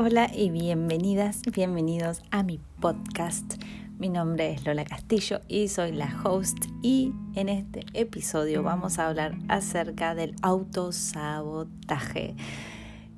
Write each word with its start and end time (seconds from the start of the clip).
Hola 0.00 0.30
y 0.32 0.50
bienvenidas, 0.50 1.42
bienvenidos 1.52 2.22
a 2.30 2.44
mi 2.44 2.60
podcast. 2.78 3.60
Mi 3.98 4.08
nombre 4.08 4.52
es 4.52 4.64
Lola 4.64 4.84
Castillo 4.84 5.40
y 5.48 5.66
soy 5.66 5.90
la 5.90 6.20
host 6.22 6.66
y 6.82 7.12
en 7.34 7.48
este 7.48 7.84
episodio 7.94 8.62
vamos 8.62 9.00
a 9.00 9.08
hablar 9.08 9.36
acerca 9.48 10.14
del 10.14 10.36
autosabotaje. 10.40 12.36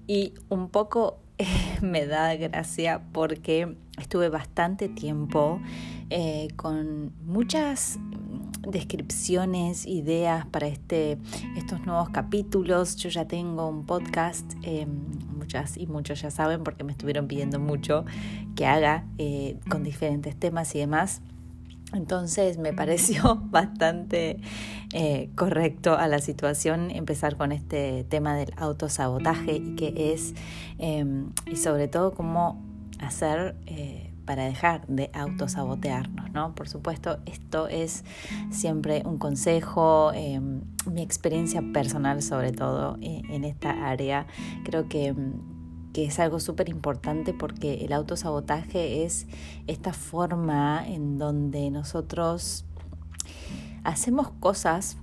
Y 0.07 0.32
un 0.48 0.71
poco 0.71 1.18
eh, 1.39 1.46
me 1.82 2.07
da 2.07 2.35
gracia 2.36 3.03
porque 3.12 3.76
estuve 3.99 4.31
bastante 4.31 4.89
tiempo 4.89 5.61
eh, 6.08 6.49
con 6.57 7.12
muchas 7.26 7.99
descripciones, 8.67 9.85
ideas 9.85 10.46
para 10.46 10.67
este, 10.67 11.18
estos 11.57 11.85
nuevos 11.85 12.08
capítulos. 12.08 12.96
Yo 12.96 13.11
ya 13.11 13.26
tengo 13.26 13.68
un 13.68 13.85
podcast, 13.85 14.50
eh, 14.62 14.86
muchas 15.50 15.77
y 15.77 15.86
muchos 15.86 16.22
ya 16.22 16.31
saben 16.31 16.63
porque 16.63 16.85
me 16.85 16.93
estuvieron 16.93 17.27
pidiendo 17.27 17.58
mucho 17.58 18.04
que 18.54 18.67
haga 18.67 19.04
eh, 19.18 19.58
con 19.68 19.82
diferentes 19.82 20.36
temas 20.36 20.72
y 20.77 20.79
demás. 20.79 21.22
Entonces 21.93 22.57
me 22.57 22.72
pareció 22.81 23.43
bastante 23.46 24.39
eh, 24.93 25.31
correcto 25.35 25.96
a 25.96 26.07
la 26.07 26.21
situación 26.21 26.93
empezar 26.93 27.36
con 27.36 27.50
este 27.50 28.05
tema 28.05 28.36
del 28.36 28.53
autosabotaje 28.57 29.57
y 29.57 29.75
que 29.75 30.13
es, 30.13 30.35
y 30.79 31.57
sobre 31.57 31.89
todo 31.89 32.12
cómo 32.12 32.62
hacer 33.00 33.56
para 34.30 34.44
dejar 34.44 34.86
de 34.86 35.11
autosabotearnos, 35.12 36.30
¿no? 36.30 36.55
Por 36.55 36.69
supuesto, 36.69 37.19
esto 37.27 37.66
es 37.66 38.05
siempre 38.52 39.02
un 39.05 39.19
consejo, 39.19 40.12
em, 40.14 40.61
mi 40.86 41.02
experiencia 41.02 41.61
personal 41.72 42.22
sobre 42.22 42.52
todo 42.52 42.97
eh, 43.00 43.22
en 43.28 43.42
esta 43.42 43.88
área. 43.91 44.28
Creo 44.64 44.88
que 44.88 45.08
em, 45.08 45.32
que 45.92 46.05
es 46.05 46.20
algo 46.20 46.38
súper 46.38 46.68
importante 46.68 47.34
porque 47.34 47.84
el 47.84 47.92
autosabotaje 47.92 49.02
es 49.02 49.27
esta 49.66 49.92
forma 49.92 50.84
en 50.86 51.18
donde 51.18 51.68
nosotros 51.72 52.64
hacemos 53.83 54.30
cosas 54.38 54.96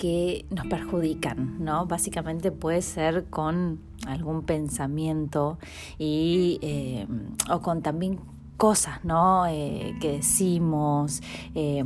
que 0.00 0.46
nos 0.48 0.66
perjudican, 0.66 1.62
¿no? 1.62 1.84
Básicamente 1.84 2.50
puede 2.50 2.80
ser 2.80 3.26
con 3.26 3.80
algún 4.06 4.40
pensamiento 4.40 5.58
y, 5.98 6.58
eh, 6.62 7.06
o 7.50 7.60
con 7.60 7.82
también 7.82 8.18
cosas, 8.56 9.04
¿no? 9.04 9.46
Eh, 9.46 9.94
que 10.00 10.12
decimos, 10.12 11.20
eh, 11.54 11.84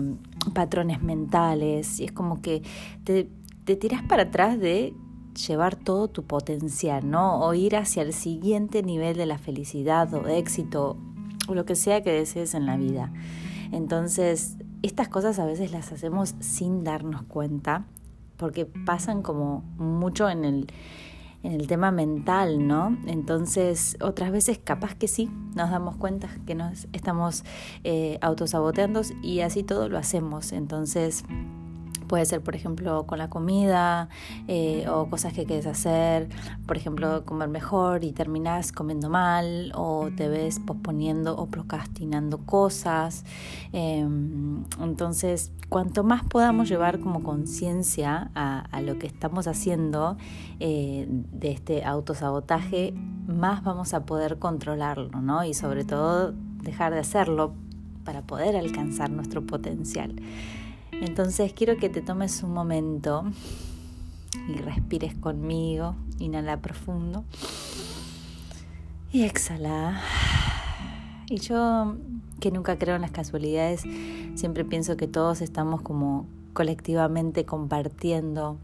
patrones 0.53 1.03
mentales, 1.03 1.99
y 1.99 2.05
es 2.05 2.13
como 2.13 2.41
que 2.41 2.63
te, 3.03 3.29
te 3.65 3.75
tiras 3.75 4.05
para 4.05 4.23
atrás 4.23 4.61
de 4.61 4.95
llevar 5.49 5.75
todo 5.75 6.07
tu 6.07 6.23
potencial, 6.23 7.11
¿no? 7.11 7.41
O 7.41 7.53
ir 7.53 7.75
hacia 7.75 8.05
el 8.05 8.13
siguiente 8.13 8.85
nivel 8.85 9.17
de 9.17 9.27
la 9.27 9.39
felicidad 9.39 10.15
o 10.15 10.29
éxito 10.29 10.97
o 11.49 11.55
lo 11.57 11.65
que 11.65 11.75
sea 11.75 12.01
que 12.05 12.13
desees 12.13 12.55
en 12.55 12.65
la 12.65 12.77
vida. 12.77 13.13
Entonces, 13.73 14.57
estas 14.83 15.09
cosas 15.09 15.41
a 15.41 15.47
veces 15.47 15.73
las 15.73 15.91
hacemos 15.91 16.37
sin 16.39 16.85
darnos 16.85 17.23
cuenta 17.23 17.87
porque 18.37 18.67
pasan 18.67 19.23
como 19.23 19.61
mucho 19.77 20.29
en 20.29 20.45
el, 20.45 20.67
en 21.43 21.53
el 21.53 21.67
tema 21.67 21.91
mental, 21.91 22.67
¿no? 22.67 22.97
Entonces, 23.07 23.97
otras 24.01 24.33
veces 24.33 24.59
capaz 24.63 24.95
que 24.95 25.09
sí, 25.09 25.31
nos 25.55 25.71
damos 25.71 25.97
cuenta 25.97 26.29
que 26.47 26.55
nos 26.55 26.89
estamos 26.93 27.45
eh, 27.85 28.19
autosaboteando 28.21 29.03
y 29.23 29.41
así 29.41 29.63
todo 29.63 29.89
lo 29.89 29.99
hacemos. 29.99 30.53
Entonces, 30.53 31.25
Puede 32.15 32.27
ser, 32.27 32.43
por 32.43 32.55
ejemplo, 32.55 33.07
con 33.07 33.19
la 33.19 33.29
comida 33.29 34.09
eh, 34.47 34.87
o 34.89 35.09
cosas 35.11 35.33
que 35.33 35.47
quieres 35.47 35.67
hacer, 35.67 36.29
por 36.65 36.77
ejemplo, 36.77 37.25
comer 37.25 37.49
mejor 37.49 38.05
y 38.05 38.13
terminas 38.13 38.71
comiendo 38.71 39.11
mal 39.11 39.73
o 39.75 40.11
te 40.17 40.29
ves 40.29 40.61
posponiendo 40.61 41.37
o 41.37 41.47
procrastinando 41.47 42.39
cosas. 42.39 43.25
Em, 43.73 44.63
entonces, 44.81 45.51
cuanto 45.69 46.05
más 46.05 46.23
podamos 46.23 46.69
llevar 46.69 47.01
como 47.01 47.25
conciencia 47.25 48.31
a, 48.37 48.81
lo 48.81 48.97
que 49.01 49.09
estamos 49.09 49.49
haciendo 49.49 50.17
eh, 50.61 51.09
de 51.09 51.51
este 51.51 51.85
autosabotaje, 51.85 52.95
más 53.27 53.65
vamos 53.65 53.93
a 53.93 54.07
poder 54.07 54.39
controlarlo, 54.39 55.21
¿no? 55.21 55.43
Y 55.45 55.53
sobre 55.53 55.85
todo 55.85 56.33
dejar 56.63 56.95
de 56.95 57.01
hacerlo 57.01 57.55
para 58.05 58.23
poder 58.23 58.55
alcanzar 58.55 59.11
nuestro 59.11 59.45
potencial. 59.45 60.15
Entonces 61.01 61.53
quiero 61.53 61.77
que 61.77 61.89
te 61.89 62.01
tomes 62.01 62.43
un 62.43 62.53
momento 62.53 63.25
y 64.49 64.55
respires 64.55 65.15
conmigo, 65.15 65.95
inhala 66.19 66.61
profundo 66.61 67.25
y 69.13 69.23
exhala. 69.23 70.01
Y 71.29 71.39
yo, 71.39 71.97
que 72.41 72.51
nunca 72.51 72.79
creo 72.79 72.97
en 72.97 73.03
las 73.03 73.11
casualidades, 73.11 73.85
siempre 74.35 74.65
pienso 74.65 74.97
que 74.97 75.07
todos 75.07 75.41
estamos 75.41 75.81
como 75.83 76.27
colectivamente 76.53 77.45
compartiendo 77.45 78.59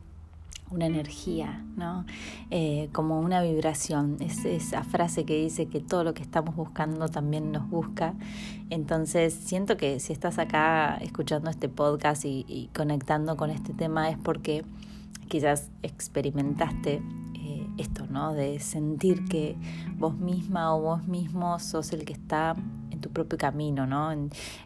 una 0.70 0.86
energía, 0.86 1.64
¿no? 1.76 2.04
Eh, 2.50 2.88
como 2.92 3.20
una 3.20 3.42
vibración. 3.42 4.16
Es 4.20 4.44
esa 4.44 4.84
frase 4.84 5.24
que 5.24 5.40
dice 5.40 5.66
que 5.66 5.80
todo 5.80 6.04
lo 6.04 6.14
que 6.14 6.22
estamos 6.22 6.54
buscando 6.56 7.08
también 7.08 7.52
nos 7.52 7.68
busca. 7.68 8.14
Entonces 8.70 9.34
siento 9.34 9.76
que 9.76 10.00
si 10.00 10.12
estás 10.12 10.38
acá 10.38 10.96
escuchando 11.00 11.50
este 11.50 11.68
podcast 11.68 12.24
y, 12.24 12.70
conectando 12.74 13.36
con 13.36 13.50
este 13.50 13.74
tema 13.74 14.08
es 14.10 14.18
porque 14.18 14.64
quizás 15.28 15.70
experimentaste 15.82 17.02
eh, 17.34 17.66
esto, 17.78 18.06
¿no? 18.08 18.32
De 18.32 18.60
sentir 18.60 19.24
que 19.24 19.56
vos 19.98 20.16
misma 20.16 20.74
o 20.74 20.80
vos 20.80 21.06
mismo 21.06 21.58
sos 21.58 21.92
el 21.92 22.04
que 22.04 22.12
está 22.12 22.56
tu 23.00 23.10
propio 23.10 23.38
camino, 23.38 23.86
¿no? 23.86 24.10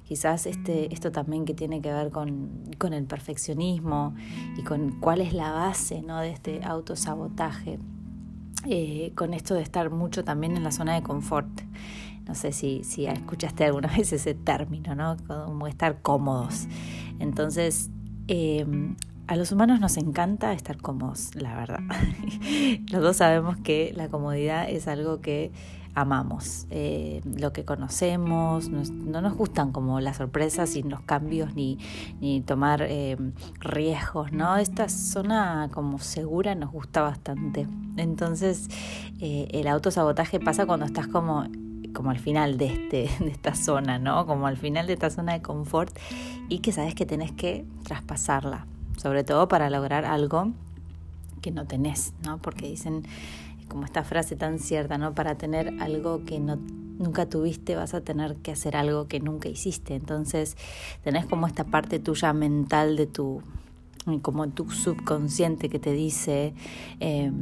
quizás 0.07 0.47
este, 0.47 0.93
esto 0.93 1.13
también 1.13 1.45
que 1.45 1.55
tiene 1.55 1.81
que 1.81 1.93
ver 1.93 2.11
con, 2.11 2.51
con, 2.79 2.93
el 2.93 3.05
perfeccionismo 3.05 4.15
y 4.57 4.63
con 4.63 5.01
cuál 5.01 5.21
es 5.21 5.33
la 5.33 5.53
base, 5.53 6.03
¿no? 6.03 6.21
De 6.21 6.31
este 6.31 6.65
autosabotaje, 6.65 7.79
eh, 8.67 9.13
con 9.15 9.35
esto 9.35 9.55
de 9.55 9.63
estar 9.63 9.91
mucho 9.91 10.25
también 10.25 10.57
en 10.57 10.65
la 10.65 10.73
zona 10.73 10.95
de 10.95 11.03
confort. 11.03 11.49
No 12.27 12.35
sé 12.35 12.53
si, 12.53 12.85
si 12.85 13.07
escuchaste 13.07 13.65
alguna 13.65 13.89
vez 13.89 14.13
ese 14.13 14.35
término, 14.35 14.95
¿no? 14.95 15.17
Como 15.27 15.67
estar 15.67 16.01
cómodos. 16.01 16.67
Entonces, 17.19 17.91
em, 18.29 18.97
a 19.27 19.37
los 19.37 19.53
humanos 19.53 19.81
nos 19.81 19.97
encanta 19.97 20.53
estar 20.53 20.79
cómodos, 20.79 21.35
la 21.35 21.57
verdad. 21.57 21.81
Los 22.91 23.03
dos 23.03 23.17
sabemos 23.17 23.57
que 23.57 23.93
la 23.97 24.09
comodidad 24.09 24.69
es 24.69 24.87
algo 24.87 25.21
que 25.21 25.51
amamos, 25.95 26.67
eh, 26.71 27.21
lo 27.25 27.53
que 27.53 27.65
conocemos, 27.65 28.69
no 28.69 29.21
nos 29.21 29.35
gustan 29.35 29.71
como 29.73 30.01
las 30.01 30.17
sorpresas 30.17 30.75
y 30.77 30.83
los 30.83 31.01
cambios 31.01 31.55
ni, 31.55 31.79
ni 32.21 32.41
tomar 32.41 32.83
eh, 32.83 33.17
riesgos, 33.61 34.33
¿no? 34.33 34.57
Esta 34.57 34.89
zona 34.89 35.69
como 35.73 35.99
segura 35.99 36.55
nos 36.55 36.73
gusta 36.73 37.03
bastante. 37.03 37.69
Entonces 37.97 38.69
eh, 39.21 39.49
el 39.53 39.69
autosabotaje 39.69 40.41
pasa 40.41 40.67
cuando 40.67 40.87
estás 40.87 41.07
como 41.07 41.47
como 41.95 42.11
al 42.11 42.19
final 42.19 42.59
de, 42.59 42.67
este, 42.67 43.09
de 43.25 43.31
esta 43.31 43.55
zona, 43.55 44.01
¿no? 44.01 44.27
Como 44.27 44.49
al 44.49 44.57
final 44.57 44.89
de 44.89 44.95
esta 44.95 45.11
zona 45.11 45.33
de 45.33 45.43
confort 45.43 45.97
y 46.49 46.59
que 46.59 46.73
sabes 46.73 46.97
que 46.97 47.07
tenés 47.07 47.31
que 47.31 47.65
traspasarla, 47.85 48.67
sobre 48.97 49.23
todo 49.23 49.47
para 49.47 49.71
lograr 49.71 50.05
algo 50.05 50.51
que 51.41 51.51
no 51.51 51.67
tenés, 51.67 52.15
¿no? 52.25 52.39
Porque 52.39 52.67
dicen 52.67 53.05
como 53.75 53.87
esta 53.87 54.05
frase 54.05 54.37
tan 54.37 54.61
cierta, 54.61 54.99
¿no? 54.99 55.15
Para 55.15 55.35
tener 55.35 55.83
algo 55.83 56.25
que 56.25 56.39
no 56.39 56.57
nunca 56.97 57.27
tuviste 57.29 57.75
vas 57.75 57.93
a 57.93 58.03
tener 58.03 58.37
que 58.37 58.53
hacer 58.53 58.77
algo 58.77 59.09
que 59.09 59.19
nunca 59.19 59.49
hiciste. 59.49 59.97
Entonces 59.97 60.57
tenés 61.03 61.27
como 61.27 61.49
esta 61.49 61.65
parte 61.65 61.99
tuya 61.99 62.33
mental 62.33 62.95
de 62.95 63.09
tu 63.09 63.43
como 64.23 64.49
tu 64.51 64.71
subconsciente 64.71 65.69
que 65.69 65.81
te 65.81 65.93
dice, 65.93 66.55
eh, 67.01 67.33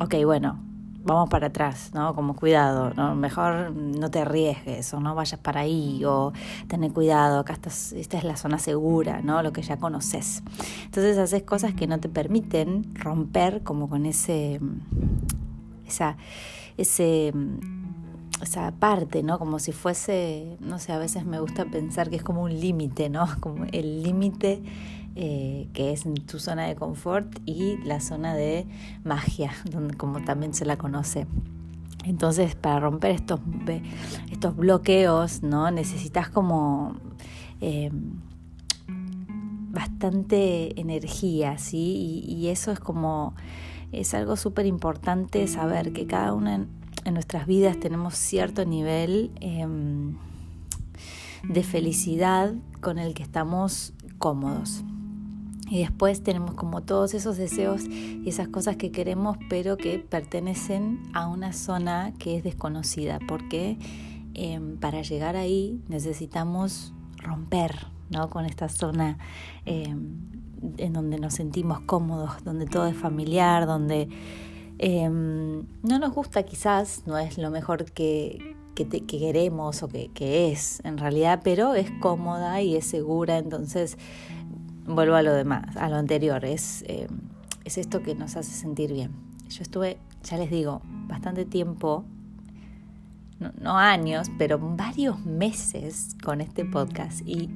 ok, 0.00 0.16
bueno, 0.24 0.58
vamos 1.04 1.28
para 1.30 1.48
atrás, 1.48 1.90
¿no? 1.94 2.14
Como 2.14 2.36
cuidado, 2.36 2.92
¿no? 2.94 3.14
Mejor 3.14 3.72
no 3.72 4.10
te 4.10 4.20
arriesgues 4.20 4.92
o 4.94 5.00
no 5.00 5.14
vayas 5.14 5.40
para 5.40 5.60
ahí 5.60 6.04
o 6.04 6.32
tener 6.68 6.92
cuidado, 6.92 7.40
acá 7.40 7.54
estás, 7.54 7.92
esta 7.92 8.18
es 8.18 8.24
la 8.24 8.36
zona 8.36 8.58
segura, 8.58 9.20
¿no? 9.22 9.42
Lo 9.42 9.52
que 9.52 9.62
ya 9.62 9.78
conoces. 9.78 10.42
Entonces 10.84 11.18
haces 11.18 11.42
cosas 11.42 11.74
que 11.74 11.86
no 11.86 11.98
te 11.98 12.08
permiten 12.08 12.94
romper 12.94 13.62
como 13.62 13.88
con 13.88 14.06
ese 14.06 14.60
esa, 15.88 16.16
ese, 16.76 17.32
esa 18.42 18.70
parte, 18.72 19.22
¿no? 19.22 19.38
Como 19.38 19.58
si 19.58 19.72
fuese, 19.72 20.56
no 20.60 20.78
sé, 20.78 20.92
a 20.92 20.98
veces 20.98 21.24
me 21.24 21.40
gusta 21.40 21.64
pensar 21.64 22.10
que 22.10 22.16
es 22.16 22.22
como 22.22 22.42
un 22.42 22.58
límite, 22.58 23.10
¿no? 23.10 23.26
Como 23.40 23.64
el 23.72 24.02
límite 24.02 24.62
eh, 25.16 25.68
que 25.72 25.92
es 25.92 26.04
tu 26.26 26.38
zona 26.38 26.66
de 26.66 26.76
confort 26.76 27.40
y 27.44 27.78
la 27.78 28.00
zona 28.00 28.34
de 28.34 28.66
magia, 29.02 29.52
donde, 29.70 29.96
como 29.96 30.22
también 30.24 30.54
se 30.54 30.64
la 30.64 30.76
conoce. 30.76 31.26
Entonces, 32.04 32.54
para 32.54 32.78
romper 32.78 33.10
estos, 33.10 33.40
estos 34.30 34.56
bloqueos, 34.56 35.42
¿no? 35.42 35.70
Necesitas 35.72 36.28
como 36.28 36.94
eh, 37.60 37.90
bastante 39.70 40.80
energía, 40.80 41.58
¿sí? 41.58 42.24
y 42.26 42.48
eso 42.48 42.70
es 42.70 42.80
como 42.80 43.34
es 43.92 44.14
algo 44.14 44.36
súper 44.36 44.66
importante 44.66 45.46
saber 45.48 45.92
que 45.92 46.06
cada 46.06 46.34
una 46.34 46.54
en, 46.54 47.14
nuestras 47.14 47.46
vidas 47.46 47.80
tenemos 47.80 48.16
cierto 48.16 48.66
nivel 48.66 49.30
em, 49.40 50.16
de 51.48 51.62
felicidad 51.62 52.54
con 52.80 52.98
el 52.98 53.14
que 53.14 53.22
estamos 53.22 53.94
cómodos. 54.18 54.84
Y 55.70 55.80
después 55.80 56.22
tenemos 56.22 56.54
como 56.54 56.82
todos 56.82 57.14
esos 57.14 57.36
deseos 57.36 57.84
y 57.86 58.28
esas 58.28 58.48
cosas 58.48 58.76
que 58.76 58.90
queremos, 58.90 59.36
pero 59.48 59.76
que 59.76 59.98
pertenecen 59.98 61.02
a 61.12 61.28
una 61.28 61.52
zona 61.52 62.12
que 62.18 62.36
es 62.36 62.44
desconocida, 62.44 63.18
porque 63.26 63.78
em, 64.34 64.76
para 64.78 65.02
llegar 65.02 65.36
ahí 65.36 65.82
necesitamos 65.88 66.92
romper 67.18 67.86
¿no? 68.10 68.30
con 68.30 68.46
esta 68.46 68.68
zona 68.68 69.18
em, 69.66 70.16
en 70.76 70.92
donde 70.92 71.18
nos 71.18 71.34
sentimos 71.34 71.80
cómodos, 71.80 72.42
donde 72.44 72.66
todo 72.66 72.86
es 72.86 72.96
familiar, 72.96 73.66
donde 73.66 74.08
em, 74.78 75.64
no 75.82 75.98
nos 75.98 76.12
gusta 76.12 76.42
quizás, 76.42 77.02
no 77.06 77.18
es 77.18 77.38
lo 77.38 77.50
mejor 77.50 77.84
que, 77.84 78.56
que, 78.74 78.86
queremos 79.04 79.82
o 79.82 79.88
que, 79.88 80.10
que 80.14 80.52
es 80.52 80.80
en 80.84 80.98
realidad, 80.98 81.40
pero 81.42 81.74
es 81.74 81.90
cómoda 82.00 82.60
y 82.62 82.76
es 82.76 82.86
segura, 82.86 83.38
entonces 83.38 83.98
vuelvo 84.86 85.14
a 85.14 85.22
lo 85.22 85.32
demás, 85.32 85.76
a 85.76 85.88
lo 85.88 85.96
anterior, 85.96 86.44
es, 86.44 86.82
eh, 86.86 87.08
es 87.64 87.78
esto 87.78 88.02
que 88.02 88.14
nos 88.14 88.36
hace 88.36 88.52
sentir 88.52 88.92
bien. 88.92 89.12
Yo 89.48 89.62
estuve, 89.62 89.98
ya 90.22 90.36
les 90.36 90.50
digo, 90.50 90.82
bastante 91.06 91.44
tiempo, 91.44 92.04
no, 93.60 93.78
años, 93.78 94.30
pero 94.36 94.58
varios 94.58 95.24
meses 95.24 96.16
con 96.24 96.40
este 96.40 96.64
podcast 96.64 97.20
y 97.26 97.50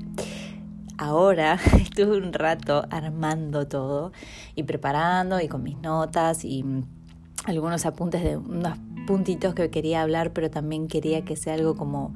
ahora 1.03 1.59
estuve 1.81 2.17
un 2.17 2.33
rato 2.33 2.85
armando 2.91 3.67
todo 3.67 4.13
y 4.55 4.63
preparando 4.63 5.41
y 5.41 5.49
con 5.49 5.63
mis 5.63 5.79
notas 5.79 6.45
y 6.45 6.65
algunos 7.45 7.87
apuntes 7.87 8.23
de 8.23 8.37
unos 8.37 8.79
puntitos 9.07 9.55
que 9.55 9.71
quería 9.71 10.03
hablar, 10.03 10.33
pero 10.33 10.51
también 10.51 10.87
quería 10.87 11.25
que 11.25 11.37
sea 11.37 11.55
algo 11.55 11.75
como 11.75 12.15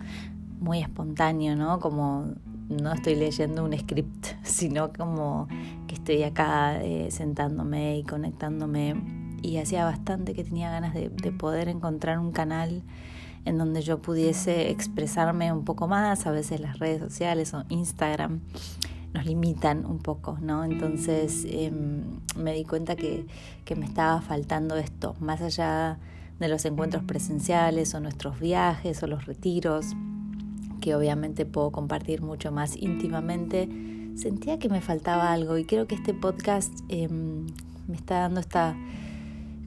muy 0.61 0.81
espontáneo, 0.81 1.57
¿no? 1.57 1.81
Como 1.81 2.35
no 2.69 2.93
estoy 2.93 3.17
leyendo 3.17 3.65
un 3.65 3.77
script, 3.77 4.27
sino 4.43 4.93
como 4.93 5.49
que 5.87 5.97
estoy 5.97 6.23
acá 6.23 6.83
eh, 6.83 7.11
sentándome 7.11 7.99
y 7.99 8.05
conectándome. 8.05 8.95
Y 9.43 9.59
hacía 9.59 9.85
bastante 9.85 10.35
que 10.35 10.43
tenía 10.43 10.71
ganas 10.71 10.95
de, 10.95 11.11
poder 11.33 11.69
encontrar 11.69 12.19
un 12.19 12.33
canal 12.33 12.83
en 13.47 13.57
donde 13.57 13.81
yo 13.81 14.03
pudiese 14.03 14.71
expresarme 14.71 15.53
un 15.53 15.65
poco 15.65 15.89
más. 15.89 16.27
A 16.27 16.33
veces 16.33 16.61
las 16.61 16.79
redes 16.79 17.01
sociales 17.01 17.55
o 17.55 17.65
Instagram 17.71 18.41
nos 19.15 19.25
limitan 19.25 19.87
un 19.87 19.99
poco, 19.99 20.37
¿no? 20.43 20.65
Entonces 20.65 21.47
em, 21.49 22.03
me 22.37 22.53
di 22.53 22.65
cuenta 22.65 22.97
que, 22.97 23.27
que 23.65 23.77
me 23.77 23.87
estaba 23.87 24.21
faltando 24.21 24.77
esto, 24.77 25.15
más 25.21 25.41
allá 25.41 25.99
de 26.39 26.49
los 26.49 26.65
encuentros 26.67 27.03
presenciales 27.05 27.95
o 27.95 28.01
nuestros 28.01 28.39
viajes 28.39 29.03
o 29.03 29.07
los 29.07 29.25
retiros 29.25 29.97
que 30.81 30.95
obviamente 30.95 31.47
puedo 31.47 31.73
compartir 31.73 32.21
mucho 32.21 32.53
más 32.53 32.77
íntimamente, 32.77 33.69
sentía 34.17 34.59
que 34.59 34.69
me 34.69 34.81
faltaba 34.81 35.33
algo 35.33 35.57
y 35.57 35.65
creo 35.65 35.87
que 35.87 35.95
este 35.95 36.15
podcast 36.15 36.73
em, 36.89 37.47
me 37.89 37.97
está 37.97 38.21
dando 38.21 38.41
esta 38.41 38.77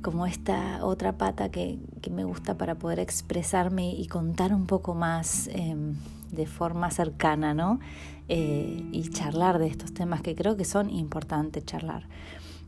como 0.01 0.25
esta 0.25 0.83
otra 0.85 1.17
pata 1.17 1.49
que, 1.49 1.79
me 2.09 2.23
gusta 2.23 2.57
para 2.57 2.75
poder 2.75 2.99
expresarme 2.99 3.93
y 3.93 4.07
contar 4.07 4.53
un 4.53 4.65
poco 4.65 4.95
más 4.95 5.47
em, 5.53 5.93
de 6.31 6.47
forma 6.47 6.89
cercana, 6.89 7.53
¿no? 7.53 7.79
Eh, 8.27 8.83
y 8.91 9.09
charlar 9.09 9.59
de 9.59 9.67
estos 9.67 9.93
temas 9.93 10.21
que 10.21 10.35
creo 10.35 10.57
que 10.57 10.65
son 10.65 10.89
importantes 10.89 11.65
charlar. 11.65 12.07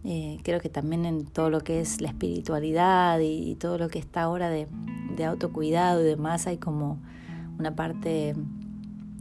Eh, 0.04 0.40
creo 0.44 0.60
que 0.60 0.70
también 0.70 1.06
en 1.06 1.26
todo 1.26 1.50
lo 1.50 1.62
que 1.62 1.80
es 1.80 2.02
la 2.02 2.10
espiritualidad 2.10 3.20
y, 3.20 3.56
todo 3.56 3.78
lo 3.78 3.88
que 3.88 4.00
está 4.00 4.24
ahora 4.24 4.50
de, 4.50 4.68
de 5.16 5.26
autocuidado 5.26 6.02
y 6.02 6.06
demás 6.06 6.48
hay 6.48 6.58
como 6.58 7.00
una 7.58 7.76
parte 7.76 8.36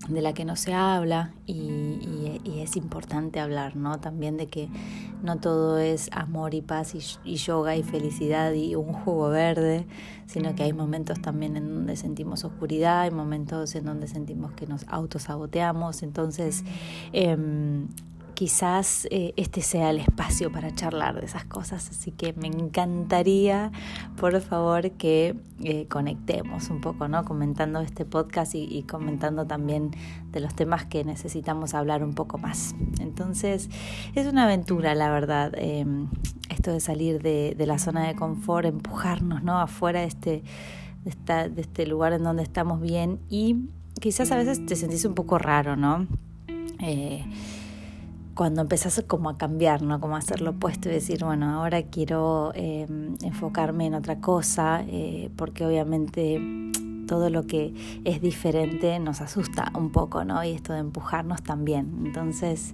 de 0.09 0.23
la 0.23 0.33
que 0.33 0.45
no 0.45 0.57
se 0.57 0.73
habla 0.73 1.33
y, 1.47 2.41
es 2.61 2.77
importante 2.77 3.41
hablar, 3.41 3.75
¿no? 3.75 4.01
También 4.01 4.37
de 4.37 4.47
que 4.47 4.69
no 5.23 5.37
todo 5.37 5.79
es 5.79 6.11
amor 6.13 6.53
y 6.53 6.61
paz 6.61 6.95
y, 6.95 7.37
yoga 7.37 7.75
y 7.75 7.83
felicidad 7.83 8.53
y 8.53 8.75
un 8.75 8.93
jugo 8.93 9.31
verde, 9.31 9.87
sino 10.27 10.55
que 10.55 10.65
hay 10.65 10.75
momentos 10.75 11.23
también 11.23 11.57
en 11.57 11.75
donde 11.75 11.97
sentimos 11.97 12.45
oscuridad, 12.45 13.01
hay 13.03 13.11
momentos 13.11 13.75
en 13.75 13.87
donde 13.87 14.09
sentimos 14.09 14.53
que 14.53 14.67
nos 14.67 14.87
autosaboteamos, 14.89 16.03
entonces 16.03 16.65
em, 17.13 17.89
quizás 18.41 19.07
eh, 19.11 19.35
este 19.37 19.61
sea 19.61 19.91
el 19.91 19.99
espacio 19.99 20.51
para 20.51 20.75
charlar 20.75 21.21
de 21.21 21.27
esas 21.27 21.45
cosas. 21.45 21.91
Así 21.91 22.11
que 22.11 22.33
me 22.33 22.47
encantaría, 22.47 23.71
por 24.17 24.41
favor, 24.41 24.93
que 24.93 25.37
eh, 25.63 25.87
conectemos 25.89 26.71
un 26.71 26.81
poco, 26.81 27.07
¿no? 27.07 27.27
Comentando 27.27 27.81
este 27.81 28.07
podcast 28.07 28.55
y, 28.55 28.83
comentando 28.85 29.47
también 29.47 29.91
de 30.33 30.41
los 30.41 30.55
temas 30.55 30.87
que 30.87 31.05
necesitamos 31.05 31.75
hablar 31.75 32.03
un 32.03 32.15
poco 32.15 32.39
más. 32.39 32.75
Entonces, 32.99 33.69
es 34.15 34.27
una 34.27 34.45
aventura, 34.45 34.95
la 34.95 35.11
verdad, 35.11 35.53
em, 35.59 36.09
esto 36.49 36.73
de 36.73 36.81
salir 36.81 37.21
de, 37.21 37.55
la 37.67 37.79
zona 37.79 38.07
de 38.07 38.15
confort, 38.15 38.65
empujarnos, 38.65 39.43
¿no? 39.43 39.61
Afuera 39.61 40.01
de 40.01 40.07
este, 40.07 40.43
de, 41.05 41.51
de 41.51 41.61
este 41.61 41.87
lugar 41.87 42.15
en 42.15 42.25
donde 42.25 42.43
estamos 42.43 42.81
bien 42.81 43.21
y 43.29 43.69
quizás 44.01 44.33
a 44.33 44.37
veces 44.37 44.65
te 44.65 44.77
sentís 44.77 45.05
un 45.05 45.15
poco 45.15 45.37
raro, 45.37 45.77
¿no? 45.77 46.07
Eh, 46.79 47.27
cuando 48.35 48.63
empezás 48.63 49.03
como 49.07 49.29
a 49.31 49.37
cambiar, 49.37 49.83
¿no? 49.83 50.01
Como 50.01 50.15
a 50.15 50.19
hacer 50.19 50.41
lo 50.41 50.51
opuesto 50.51 50.89
y 50.89 50.93
decir, 50.93 51.25
bueno, 51.25 51.51
ahora 51.51 51.83
quiero 51.83 52.53
em, 52.55 53.17
enfocarme 53.23 53.87
en 53.87 53.95
otra 53.95 54.21
cosa, 54.21 54.83
eh, 54.87 55.31
porque 55.37 55.67
obviamente 55.67 56.41
todo 57.07 57.29
lo 57.29 57.47
que 57.47 57.75
es 58.05 58.21
diferente 58.21 58.99
nos 59.01 59.21
asusta 59.21 59.73
un 59.77 59.91
poco, 59.91 60.25
¿no? 60.25 60.45
Y 60.45 60.53
esto 60.53 60.73
de 60.73 60.79
empujarnos 60.79 61.43
también. 61.43 62.03
Entonces, 62.05 62.73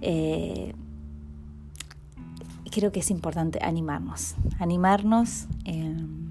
eh, 0.00 0.72
creo 2.70 2.92
que 2.92 3.00
es 3.00 3.10
importante 3.10 3.58
animarnos, 3.62 4.36
animarnos 4.58 5.46
em, 5.64 6.30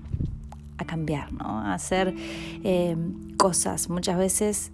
a 0.78 0.86
cambiar, 0.86 1.32
¿no? 1.34 1.46
A 1.46 1.74
hacer 1.74 2.16
em, 2.64 3.36
cosas. 3.38 3.90
Muchas 3.90 4.18
veces 4.18 4.72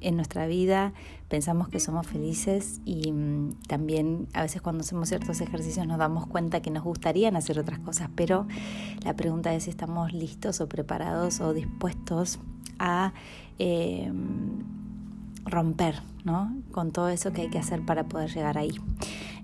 en 0.00 0.16
nuestra 0.16 0.46
vida 0.46 0.92
pensamos 1.28 1.68
que 1.68 1.80
somos 1.80 2.06
felices 2.06 2.80
y 2.84 3.12
mm, 3.12 3.54
también 3.66 4.28
a 4.32 4.42
veces 4.42 4.62
cuando 4.62 4.82
hacemos 4.82 5.08
ciertos 5.08 5.40
ejercicios 5.40 5.86
nos 5.86 5.98
damos 5.98 6.26
cuenta 6.26 6.60
que 6.60 6.70
nos 6.70 6.84
gustarían 6.84 7.36
hacer 7.36 7.58
otras 7.58 7.78
cosas, 7.80 8.08
pero 8.14 8.46
la 9.04 9.14
pregunta 9.14 9.54
es 9.54 9.64
si 9.64 9.70
estamos 9.70 10.12
listos 10.12 10.60
o 10.60 10.68
preparados 10.68 11.40
o 11.40 11.52
dispuestos 11.52 12.38
a 12.78 13.12
em, 13.58 14.64
romper 15.44 16.02
¿no? 16.24 16.54
con 16.72 16.92
todo 16.92 17.08
eso 17.08 17.32
que 17.32 17.42
hay 17.42 17.50
que 17.50 17.58
hacer 17.58 17.84
para 17.84 18.04
poder 18.04 18.32
llegar 18.32 18.58
ahí. 18.58 18.72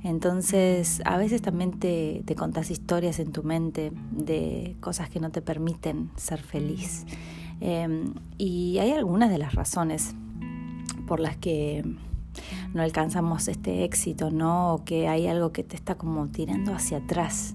Entonces, 0.03 1.01
a 1.07 1.17
veces 1.17 1.41
también 1.41 1.79
te, 1.79 2.23
te 2.27 2.35
contás 2.35 2.71
historias 2.71 3.19
en 3.19 3.33
tu 3.33 3.43
mente 3.43 3.91
de 4.11 4.77
cosas 4.81 5.09
que 5.09 5.19
no 5.19 5.31
te 5.31 5.41
permiten 5.41 6.11
ser 6.17 6.43
feliz. 6.43 7.07
Em, 7.61 8.13
y 8.37 8.79
hay 8.79 8.93
algunas 8.93 9.31
de 9.31 9.39
las 9.39 9.55
razones 9.55 10.15
por 11.07 11.21
las 11.21 11.37
que 11.37 11.85
no 12.73 12.83
alcanzamos 12.83 13.49
este 13.49 13.85
éxito, 13.85 14.31
¿no? 14.31 14.75
O 14.75 14.85
que 14.85 15.09
hay 15.09 15.27
algo 15.27 15.53
que 15.53 15.63
te 15.63 15.77
está 15.77 15.95
como 15.97 16.27
tirando 16.29 16.75
hacia 16.75 16.99
atrás. 16.99 17.55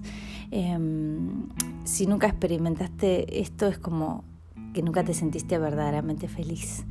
Em, 0.50 1.48
si 1.84 2.06
nunca 2.06 2.26
experimentaste 2.26 3.40
esto 3.40 3.66
es 3.68 3.78
como 3.78 4.24
que 4.72 4.82
nunca 4.82 5.04
te 5.04 5.14
sentiste 5.14 5.58
verdaderamente 5.58 6.28
feliz. 6.28 6.84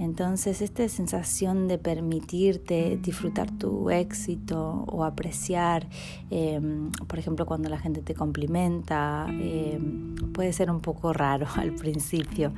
Entonces, 0.00 0.62
esta 0.62 0.88
sensación 0.88 1.68
de 1.68 1.76
permitirte 1.76 2.98
disfrutar 3.02 3.50
tu 3.50 3.90
éxito 3.90 4.84
o 4.86 5.04
apreciar, 5.04 5.86
em, 6.30 6.90
por 7.06 7.18
ejemplo, 7.18 7.44
cuando 7.44 7.68
la 7.68 7.78
gente 7.78 8.00
te 8.00 8.14
complimenta, 8.14 9.26
em, 9.28 10.14
puede 10.32 10.54
ser 10.54 10.70
un 10.70 10.80
poco 10.80 11.12
raro 11.12 11.46
al 11.54 11.74
principio, 11.74 12.54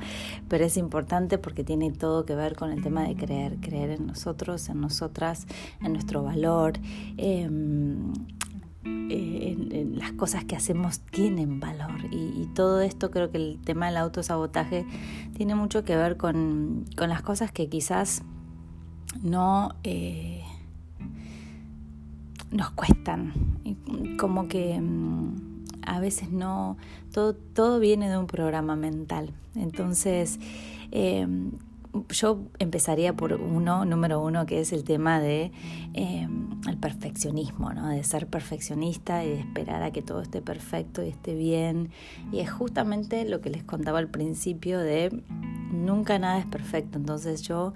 pero 0.47 0.63
es 0.63 0.77
importante 0.77 1.37
porque 1.37 1.65
tiene 1.65 1.91
todo 1.91 2.23
que 2.23 2.33
ver 2.33 2.55
con 2.55 2.71
el 2.71 2.81
tema 2.81 3.03
de 3.03 3.17
creer, 3.17 3.57
creer 3.59 3.89
en 3.89 4.07
nosotros, 4.07 4.69
en 4.69 4.79
nosotras, 4.79 5.45
en 5.81 5.91
nuestro 5.91 6.23
valor. 6.23 6.73
Em, 7.17 8.13
las 10.03 10.11
cosas 10.11 10.43
que 10.43 10.57
hacemos 10.57 10.99
tienen 10.99 11.61
valor. 11.61 11.91
Y, 12.11 12.49
todo 12.53 12.81
esto 12.81 13.09
creo 13.09 13.31
que 13.31 13.37
el 13.37 13.59
tema 13.63 13.85
del 13.85 13.95
autosabotaje 13.95 14.85
tiene 15.33 15.55
mucho 15.55 15.85
que 15.85 15.95
ver 15.95 16.17
con, 16.17 16.85
las 16.97 17.21
cosas 17.21 17.53
que 17.53 17.69
quizás 17.69 18.21
no 19.21 19.75
eh, 19.85 20.43
nos 22.51 22.71
cuestan. 22.71 23.31
Como 24.19 24.49
que 24.49 24.77
mm, 24.77 25.63
a 25.83 26.01
veces 26.01 26.29
no 26.31 26.75
todo, 27.13 27.33
todo 27.33 27.79
viene 27.79 28.09
de 28.09 28.17
un 28.17 28.27
programa 28.27 28.75
mental. 28.75 29.31
Entonces 29.55 30.37
eh, 30.91 31.25
yo 32.09 32.39
empezaría 32.59 33.13
por 33.13 33.33
uno, 33.33 33.85
número 33.85 34.21
uno, 34.21 34.45
que 34.45 34.59
es 34.59 34.73
el 34.73 34.83
tema 34.83 35.19
de 35.19 35.51
eh, 35.93 36.27
el 36.67 36.77
perfeccionismo, 36.77 37.73
¿no? 37.73 37.89
De 37.89 38.03
ser 38.03 38.27
perfeccionista 38.27 39.23
y 39.23 39.29
de 39.29 39.39
esperar 39.39 39.83
a 39.83 39.91
que 39.91 40.01
todo 40.01 40.21
esté 40.21 40.41
perfecto 40.41 41.03
y 41.03 41.09
esté 41.09 41.35
bien. 41.35 41.91
Y 42.31 42.39
es 42.39 42.51
justamente 42.51 43.25
lo 43.25 43.41
que 43.41 43.49
les 43.49 43.63
contaba 43.63 43.99
al 43.99 44.09
principio 44.09 44.79
de 44.79 45.23
nunca 45.71 46.17
nada 46.17 46.39
es 46.39 46.45
perfecto. 46.47 46.97
Entonces 46.97 47.43
yo 47.43 47.73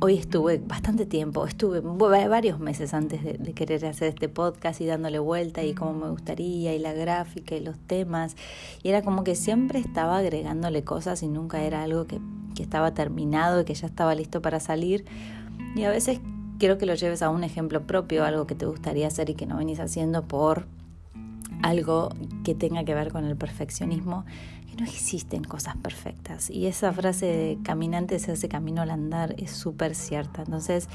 hoy 0.00 0.16
estuve 0.16 0.58
bastante 0.58 1.06
tiempo, 1.06 1.46
estuve 1.46 1.80
varios 1.80 2.58
meses 2.58 2.94
antes 2.94 3.22
de, 3.22 3.34
de, 3.34 3.52
querer 3.52 3.86
hacer 3.86 4.08
este 4.08 4.28
podcast 4.28 4.80
y 4.80 4.86
dándole 4.86 5.20
vuelta 5.20 5.62
y 5.62 5.74
cómo 5.74 5.92
me 5.92 6.10
gustaría 6.10 6.74
y 6.74 6.78
la 6.78 6.92
gráfica 6.92 7.54
y 7.54 7.60
los 7.60 7.78
temas. 7.78 8.34
Y 8.82 8.88
era 8.88 9.02
como 9.02 9.24
que 9.24 9.34
siempre 9.34 9.78
estaba 9.78 10.18
agregándole 10.18 10.82
cosas 10.84 11.22
y 11.22 11.28
nunca 11.28 11.62
era 11.62 11.82
algo 11.82 12.06
que 12.06 12.18
que 12.54 12.62
estaba 12.62 12.94
terminado 12.94 13.60
y 13.60 13.64
que 13.64 13.74
ya 13.74 13.86
estaba 13.86 14.14
listo 14.14 14.42
para 14.42 14.60
salir. 14.60 15.04
Y 15.74 15.84
a 15.84 15.90
veces 15.90 16.20
quiero 16.58 16.78
que 16.78 16.86
lo 16.86 16.94
lleves 16.94 17.22
a 17.22 17.30
un 17.30 17.44
ejemplo 17.44 17.86
propio, 17.86 18.24
algo 18.24 18.46
que 18.46 18.54
te 18.54 18.66
gustaría 18.66 19.06
hacer 19.06 19.30
y 19.30 19.34
que 19.34 19.46
no 19.46 19.56
venís 19.56 19.80
haciendo 19.80 20.26
por 20.26 20.66
algo 21.62 22.10
que 22.44 22.54
tenga 22.54 22.84
que 22.84 22.94
ver 22.94 23.12
con 23.12 23.24
el 23.24 23.36
perfeccionismo, 23.36 24.24
que 24.68 24.76
no 24.76 24.84
existen 24.84 25.44
cosas 25.44 25.76
perfectas. 25.76 26.50
Y 26.50 26.66
esa 26.66 26.92
frase 26.92 27.26
de 27.26 27.58
caminante 27.62 28.18
se 28.18 28.32
hace 28.32 28.48
camino 28.48 28.82
al 28.82 28.90
andar 28.90 29.34
es 29.38 29.50
súper 29.52 29.94
cierta. 29.94 30.42
Entonces, 30.42 30.88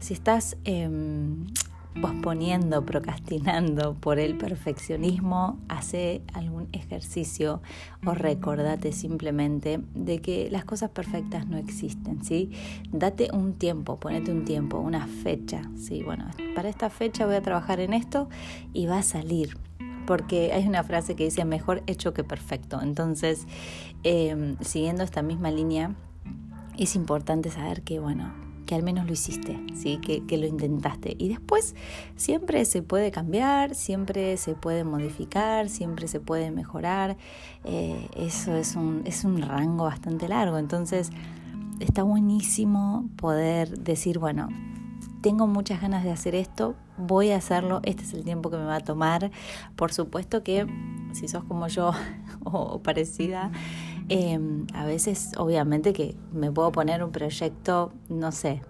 si 0.00 0.14
estás 0.14 0.56
em, 0.64 1.46
posponiendo, 2.00 2.84
procrastinando 2.84 3.94
por 3.94 4.18
el 4.18 4.36
perfeccionismo, 4.36 5.58
hace 5.68 6.22
algún 6.32 6.68
ejercicio 6.72 7.60
o 8.04 8.12
recordate 8.14 8.92
simplemente 8.92 9.80
de 9.94 10.20
que 10.20 10.48
las 10.50 10.64
cosas 10.64 10.90
perfectas 10.90 11.46
no 11.46 11.58
existen, 11.58 12.24
¿sí? 12.24 12.50
Date 12.90 13.28
un 13.32 13.54
tiempo, 13.54 13.98
ponete 13.98 14.32
un 14.32 14.44
tiempo, 14.44 14.78
una 14.78 15.06
fecha, 15.06 15.62
¿sí? 15.76 16.02
Bueno, 16.02 16.30
para 16.54 16.68
esta 16.68 16.90
fecha 16.90 17.26
voy 17.26 17.36
a 17.36 17.42
trabajar 17.42 17.80
en 17.80 17.92
esto 17.92 18.28
y 18.72 18.86
va 18.86 18.98
a 18.98 19.02
salir. 19.02 19.56
Porque 20.06 20.52
hay 20.52 20.66
una 20.66 20.82
frase 20.82 21.14
que 21.14 21.24
dice 21.24 21.44
mejor 21.44 21.84
hecho 21.86 22.12
que 22.12 22.24
perfecto. 22.24 22.80
Entonces, 22.82 23.46
em, 24.02 24.56
siguiendo 24.60 25.04
esta 25.04 25.22
misma 25.22 25.52
línea, 25.52 25.94
es 26.76 26.96
importante 26.96 27.50
saber 27.50 27.82
que, 27.82 28.00
bueno, 28.00 28.32
que 28.66 28.74
al 28.74 28.82
menos 28.82 29.06
lo 29.06 29.12
hiciste, 29.12 29.58
¿sí? 29.74 29.98
que, 29.98 30.24
que 30.26 30.36
lo 30.36 30.46
intentaste. 30.46 31.14
Y 31.18 31.28
después 31.28 31.74
siempre 32.16 32.64
se 32.64 32.82
puede 32.82 33.10
cambiar, 33.10 33.74
siempre 33.74 34.36
se 34.36 34.54
puede 34.54 34.84
modificar, 34.84 35.68
siempre 35.68 36.08
se 36.08 36.20
puede 36.20 36.50
mejorar. 36.50 37.16
Eh, 37.64 38.08
eso 38.16 38.54
es 38.54 38.76
un, 38.76 39.02
es 39.04 39.24
un 39.24 39.42
rango 39.42 39.84
bastante 39.84 40.28
largo. 40.28 40.58
Entonces 40.58 41.10
está 41.80 42.02
buenísimo 42.02 43.08
poder 43.16 43.78
decir, 43.78 44.18
bueno, 44.18 44.48
tengo 45.22 45.46
muchas 45.46 45.80
ganas 45.80 46.04
de 46.04 46.10
hacer 46.10 46.34
esto, 46.34 46.74
voy 46.98 47.30
a 47.30 47.36
hacerlo, 47.36 47.80
este 47.84 48.02
es 48.02 48.12
el 48.12 48.24
tiempo 48.24 48.50
que 48.50 48.56
me 48.56 48.64
va 48.64 48.76
a 48.76 48.80
tomar. 48.80 49.30
Por 49.76 49.92
supuesto 49.92 50.42
que 50.42 50.66
si 51.12 51.28
sos 51.28 51.44
como 51.44 51.68
yo 51.68 51.92
o 52.44 52.82
parecida, 52.82 53.50
Em, 54.14 54.66
a 54.74 54.84
veces, 54.84 55.30
obviamente, 55.38 55.94
que 55.94 56.14
me 56.32 56.52
puedo 56.52 56.70
poner 56.70 57.02
un 57.02 57.12
proyecto, 57.12 57.92
no 58.10 58.30
sé, 58.30 58.60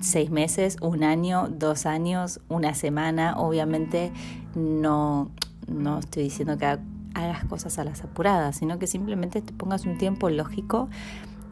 seis 0.00 0.30
meses, 0.30 0.76
un 0.80 1.02
año, 1.02 1.48
dos 1.50 1.86
años, 1.86 2.40
una 2.48 2.74
semana. 2.74 3.34
Obviamente, 3.36 4.12
no, 4.54 5.28
no 5.66 5.98
estoy 5.98 6.22
diciendo 6.22 6.56
que 6.56 6.66
hagas 6.66 7.44
cosas 7.46 7.80
a 7.80 7.84
las 7.84 8.04
apuradas, 8.04 8.58
sino 8.58 8.78
que 8.78 8.86
simplemente 8.86 9.42
te 9.42 9.52
pongas 9.52 9.86
un 9.86 9.98
tiempo 9.98 10.30
lógico 10.30 10.88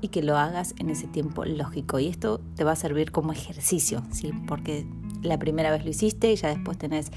y 0.00 0.08
que 0.08 0.22
lo 0.22 0.37
hagas 0.37 0.76
en 0.78 0.88
ese 0.88 1.08
tiempo 1.08 1.44
lógico. 1.44 1.98
Y 1.98 2.06
esto 2.06 2.40
te 2.54 2.62
va 2.62 2.72
a 2.72 2.76
servir 2.76 3.10
como 3.10 3.32
ejercicio, 3.32 4.02
¿sí? 4.12 4.32
Porque 4.46 4.87
la 5.22 5.40
primera 5.40 5.72
vez 5.72 5.82
lo 5.82 5.90
hiciste 5.90 6.30
y 6.30 6.37
ya 6.37 6.50
después 6.50 6.78
tenés 6.78 7.10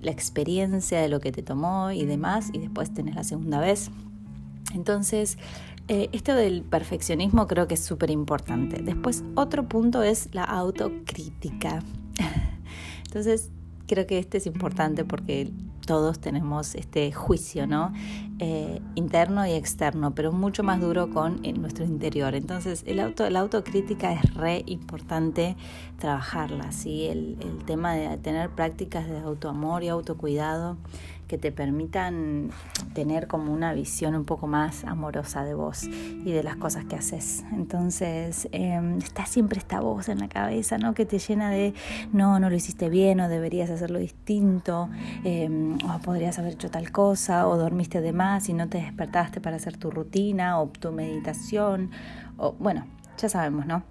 la 0.00 0.12
experiencia 0.12 1.00
de 1.00 1.08
lo 1.08 1.18
que 1.18 1.32
te 1.32 1.42
tomó 1.42 1.90
y 1.90 2.04
demás, 2.04 2.50
y 2.52 2.58
después 2.58 2.94
tenés 2.94 3.16
la 3.16 3.24
segunda 3.24 3.58
vez 3.58 3.90
entonces, 4.74 5.38
eh, 5.88 6.10
esto 6.12 6.34
del 6.34 6.62
perfeccionismo 6.62 7.46
creo 7.46 7.66
que 7.66 7.74
es 7.74 7.84
súper 7.84 8.10
importante. 8.10 8.82
Después, 8.82 9.24
otro 9.34 9.68
punto 9.68 10.02
es 10.02 10.34
la 10.34 10.44
autocrítica. 10.44 11.82
Entonces, 13.06 13.50
creo 13.86 14.06
que 14.06 14.18
este 14.18 14.36
es 14.36 14.46
importante 14.46 15.06
porque 15.06 15.50
todos 15.86 16.18
tenemos 16.20 16.74
este 16.74 17.10
juicio, 17.12 17.66
¿no? 17.66 17.94
Eh, 18.38 18.82
interno 18.94 19.46
y 19.46 19.52
externo, 19.52 20.14
pero 20.14 20.32
mucho 20.32 20.62
más 20.62 20.82
duro 20.82 21.08
con 21.08 21.40
nuestro 21.58 21.86
interior. 21.86 22.34
Entonces, 22.34 22.84
el 22.86 23.00
auto, 23.00 23.30
la 23.30 23.40
autocrítica 23.40 24.12
es 24.12 24.34
re 24.34 24.64
importante 24.66 25.56
trabajarla, 25.98 26.72
¿sí? 26.72 27.06
El, 27.06 27.38
el 27.40 27.64
tema 27.64 27.94
de 27.94 28.18
tener 28.18 28.50
prácticas 28.50 29.08
de 29.08 29.20
autoamor 29.20 29.82
y 29.82 29.88
autocuidado 29.88 30.76
que 31.28 31.38
te 31.38 31.52
permitan 31.52 32.50
tener 32.94 33.28
como 33.28 33.52
una 33.52 33.74
visión 33.74 34.16
un 34.16 34.24
poco 34.24 34.46
más 34.46 34.84
amorosa 34.84 35.44
de 35.44 35.54
vos 35.54 35.84
y 35.84 36.32
de 36.32 36.42
las 36.42 36.56
cosas 36.56 36.86
que 36.86 36.96
haces. 36.96 37.44
Entonces, 37.52 38.48
eh, 38.52 38.80
está 38.98 39.26
siempre 39.26 39.58
esta 39.58 39.80
voz 39.80 40.08
en 40.08 40.18
la 40.18 40.28
cabeza, 40.28 40.78
¿no? 40.78 40.94
Que 40.94 41.04
te 41.04 41.18
llena 41.18 41.50
de, 41.50 41.74
no, 42.12 42.40
no 42.40 42.48
lo 42.48 42.56
hiciste 42.56 42.88
bien, 42.88 43.20
o 43.20 43.28
deberías 43.28 43.68
hacerlo 43.70 43.98
distinto, 43.98 44.88
em, 45.22 45.76
o 45.84 45.98
podrías 46.00 46.38
haber 46.38 46.54
hecho 46.54 46.70
tal 46.70 46.90
cosa, 46.90 47.46
o 47.46 47.56
dormiste 47.58 48.00
de 48.00 48.12
más 48.12 48.48
y 48.48 48.54
no 48.54 48.68
te 48.68 48.78
despertaste 48.78 49.40
para 49.40 49.56
hacer 49.56 49.76
tu 49.76 49.90
rutina, 49.90 50.58
o 50.60 50.68
tu 50.68 50.92
meditación, 50.92 51.90
o 52.38 52.52
bueno, 52.52 52.86
ya 53.18 53.28
sabemos, 53.28 53.66
¿no? 53.66 53.82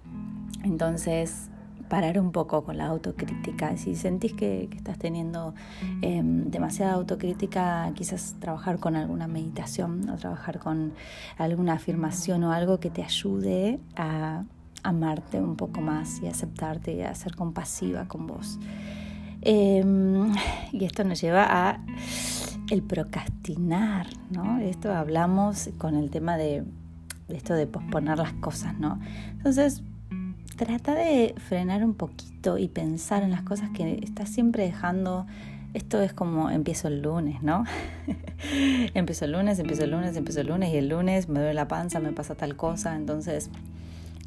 Entonces, 0.64 1.48
parar 1.88 2.18
un 2.20 2.32
poco 2.32 2.64
con 2.64 2.78
la 2.78 2.86
autocrítica. 2.86 3.76
Si 3.76 3.94
sentís 3.94 4.32
que, 4.34 4.68
estás 4.74 4.98
teniendo 4.98 5.54
em, 6.02 6.50
demasiada 6.50 6.92
autocrítica, 6.92 7.90
quizás 7.94 8.36
trabajar 8.38 8.78
con 8.78 8.96
alguna 8.96 9.26
meditación 9.26 10.08
o 10.10 10.16
trabajar 10.16 10.58
con 10.58 10.92
alguna 11.36 11.74
afirmación 11.74 12.44
o 12.44 12.52
algo 12.52 12.78
que 12.78 12.90
te 12.90 13.02
ayude 13.02 13.80
a 13.96 14.44
amarte 14.82 15.40
un 15.40 15.56
poco 15.56 15.80
más 15.80 16.20
y 16.22 16.26
aceptarte 16.26 16.94
y 16.94 17.02
a 17.02 17.14
ser 17.14 17.34
compasiva 17.34 18.06
con 18.06 18.26
vos. 18.26 18.58
Em, 19.40 20.32
y 20.72 20.84
esto 20.84 21.04
nos 21.04 21.20
lleva 21.20 21.46
a 21.48 21.80
el 22.70 22.82
procrastinar, 22.82 24.06
¿no? 24.30 24.58
Esto 24.58 24.92
hablamos 24.92 25.70
con 25.78 25.96
el 25.96 26.10
tema 26.10 26.36
de, 26.36 26.64
de 27.28 27.36
esto 27.36 27.54
de 27.54 27.66
posponer 27.66 28.18
las 28.18 28.32
cosas, 28.34 28.78
¿no? 28.78 29.00
Entonces, 29.30 29.82
trata 30.58 30.94
de 30.94 31.34
frenar 31.48 31.84
un 31.84 31.94
poquito 31.94 32.58
y 32.58 32.68
pensar 32.68 33.22
en 33.22 33.30
las 33.30 33.42
cosas 33.42 33.70
que 33.70 34.00
estás 34.02 34.28
siempre 34.28 34.64
dejando. 34.64 35.26
Esto 35.72 36.02
es 36.02 36.12
como 36.12 36.50
empiezo 36.50 36.88
el 36.88 37.00
lunes, 37.00 37.42
¿no? 37.42 37.64
empiezo 38.94 39.24
el 39.24 39.32
lunes, 39.32 39.58
empiezo 39.60 39.84
el 39.84 39.92
lunes, 39.92 40.16
empiezo 40.16 40.40
el 40.40 40.48
lunes 40.48 40.74
y 40.74 40.76
el 40.76 40.88
lunes 40.88 41.28
me 41.28 41.38
duele 41.38 41.54
la 41.54 41.68
panza, 41.68 42.00
me 42.00 42.12
pasa 42.12 42.34
tal 42.34 42.56
cosa. 42.56 42.96
Entonces, 42.96 43.50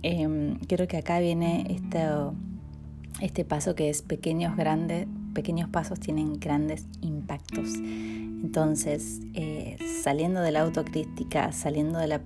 eh, 0.03 0.55
creo 0.67 0.87
que 0.87 0.97
acá 0.97 1.19
viene 1.19 1.67
este, 1.69 2.07
este 3.19 3.43
paso 3.43 3.75
que 3.75 3.89
es 3.89 4.01
pequeños, 4.01 4.55
grandes, 4.55 5.07
pequeños 5.33 5.69
pasos 5.69 5.99
tienen 5.99 6.39
grandes 6.39 6.85
impactos. 7.01 7.75
Entonces, 7.75 9.21
eh, 9.33 9.77
saliendo 10.03 10.41
de 10.41 10.51
la 10.51 10.61
autocrítica, 10.61 11.51
saliendo 11.51 11.99
de 11.99 12.07
la 12.07 12.21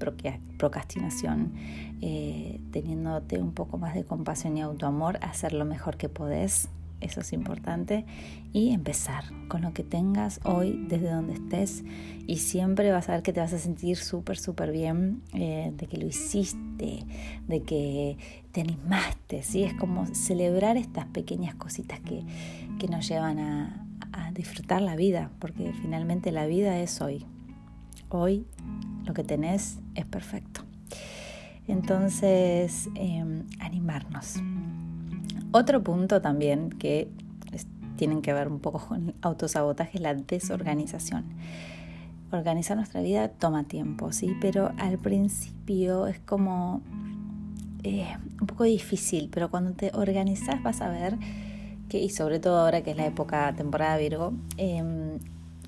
procrastinación, 0.57 1.53
eh, 2.01 2.61
teniéndote 2.71 3.39
un 3.39 3.53
poco 3.53 3.77
más 3.77 3.95
de 3.95 4.05
compasión 4.05 4.57
y 4.57 4.61
autoamor, 4.61 5.17
hacer 5.21 5.53
lo 5.53 5.65
mejor 5.65 5.97
que 5.97 6.07
podés, 6.07 6.69
eso 7.01 7.21
es 7.21 7.33
importante, 7.33 8.05
y 8.53 8.71
empezar 8.71 9.25
con 9.47 9.61
lo 9.61 9.73
que 9.73 9.83
tengas 9.83 10.39
hoy 10.43 10.85
desde 10.87 11.11
donde 11.11 11.33
estés 11.33 11.83
y 12.25 12.37
siempre 12.37 12.91
vas 12.91 13.09
a 13.09 13.13
ver 13.13 13.21
que 13.21 13.33
te 13.33 13.39
vas 13.39 13.53
a 13.53 13.59
sentir 13.59 13.97
súper, 13.97 14.37
súper 14.37 14.71
bien 14.71 15.21
eh, 15.33 15.71
de 15.75 15.87
que 15.87 15.97
lo 15.97 16.07
hiciste, 16.07 17.03
de 17.47 17.63
que 17.63 18.17
te 18.51 18.61
animaste, 18.61 19.43
¿sí? 19.43 19.63
Es 19.63 19.73
como 19.73 20.05
celebrar 20.07 20.77
estas 20.77 21.05
pequeñas 21.07 21.55
cositas 21.55 21.99
que, 21.99 22.23
que 22.79 22.87
nos 22.87 23.07
llevan 23.07 23.39
a, 23.39 23.81
disfrutar 24.33 24.81
la 24.81 24.97
vida, 24.97 25.31
porque 25.39 25.71
finalmente 25.81 26.31
la 26.31 26.45
vida 26.45 26.79
es 26.79 26.99
hoy. 26.99 27.25
Hoy 28.09 28.45
lo 29.05 29.13
que 29.13 29.23
tenés 29.23 29.79
es 29.93 30.05
perfecto. 30.05 30.61
Entonces, 31.67 32.89
em, 32.95 33.43
animarnos. 33.59 34.35
Otro 35.57 35.81
punto 35.81 36.19
también 36.19 36.69
que 36.69 37.07
tienen 37.95 38.21
que 38.21 38.33
ver 38.33 38.49
un 38.49 38.59
poco 38.59 38.85
con 38.89 39.07
el 39.07 39.15
autosabotaje 39.21 39.99
es 39.99 40.01
la 40.01 40.13
desorganización. 40.13 41.23
Organizar 42.29 42.75
nuestra 42.75 43.01
vida 43.01 43.29
toma 43.29 43.63
tiempo, 43.63 44.11
sí, 44.11 44.35
pero 44.41 44.73
al 44.77 44.97
principio 44.97 46.07
es 46.07 46.19
como 46.19 46.81
eh, 47.83 48.17
un 48.41 48.47
poco 48.47 48.65
difícil, 48.65 49.29
pero 49.31 49.49
cuando 49.49 49.71
te 49.71 49.91
organizas 49.93 50.61
vas 50.61 50.81
a 50.81 50.89
ver 50.89 51.15
que, 51.87 51.99
y 51.99 52.09
sobre 52.09 52.41
todo 52.41 52.59
ahora 52.59 52.83
que 52.83 52.91
es 52.91 52.97
la 52.97 53.05
época 53.05 53.53
temporada 53.55 53.95
Virgo, 53.95 54.33
em, 54.57 55.19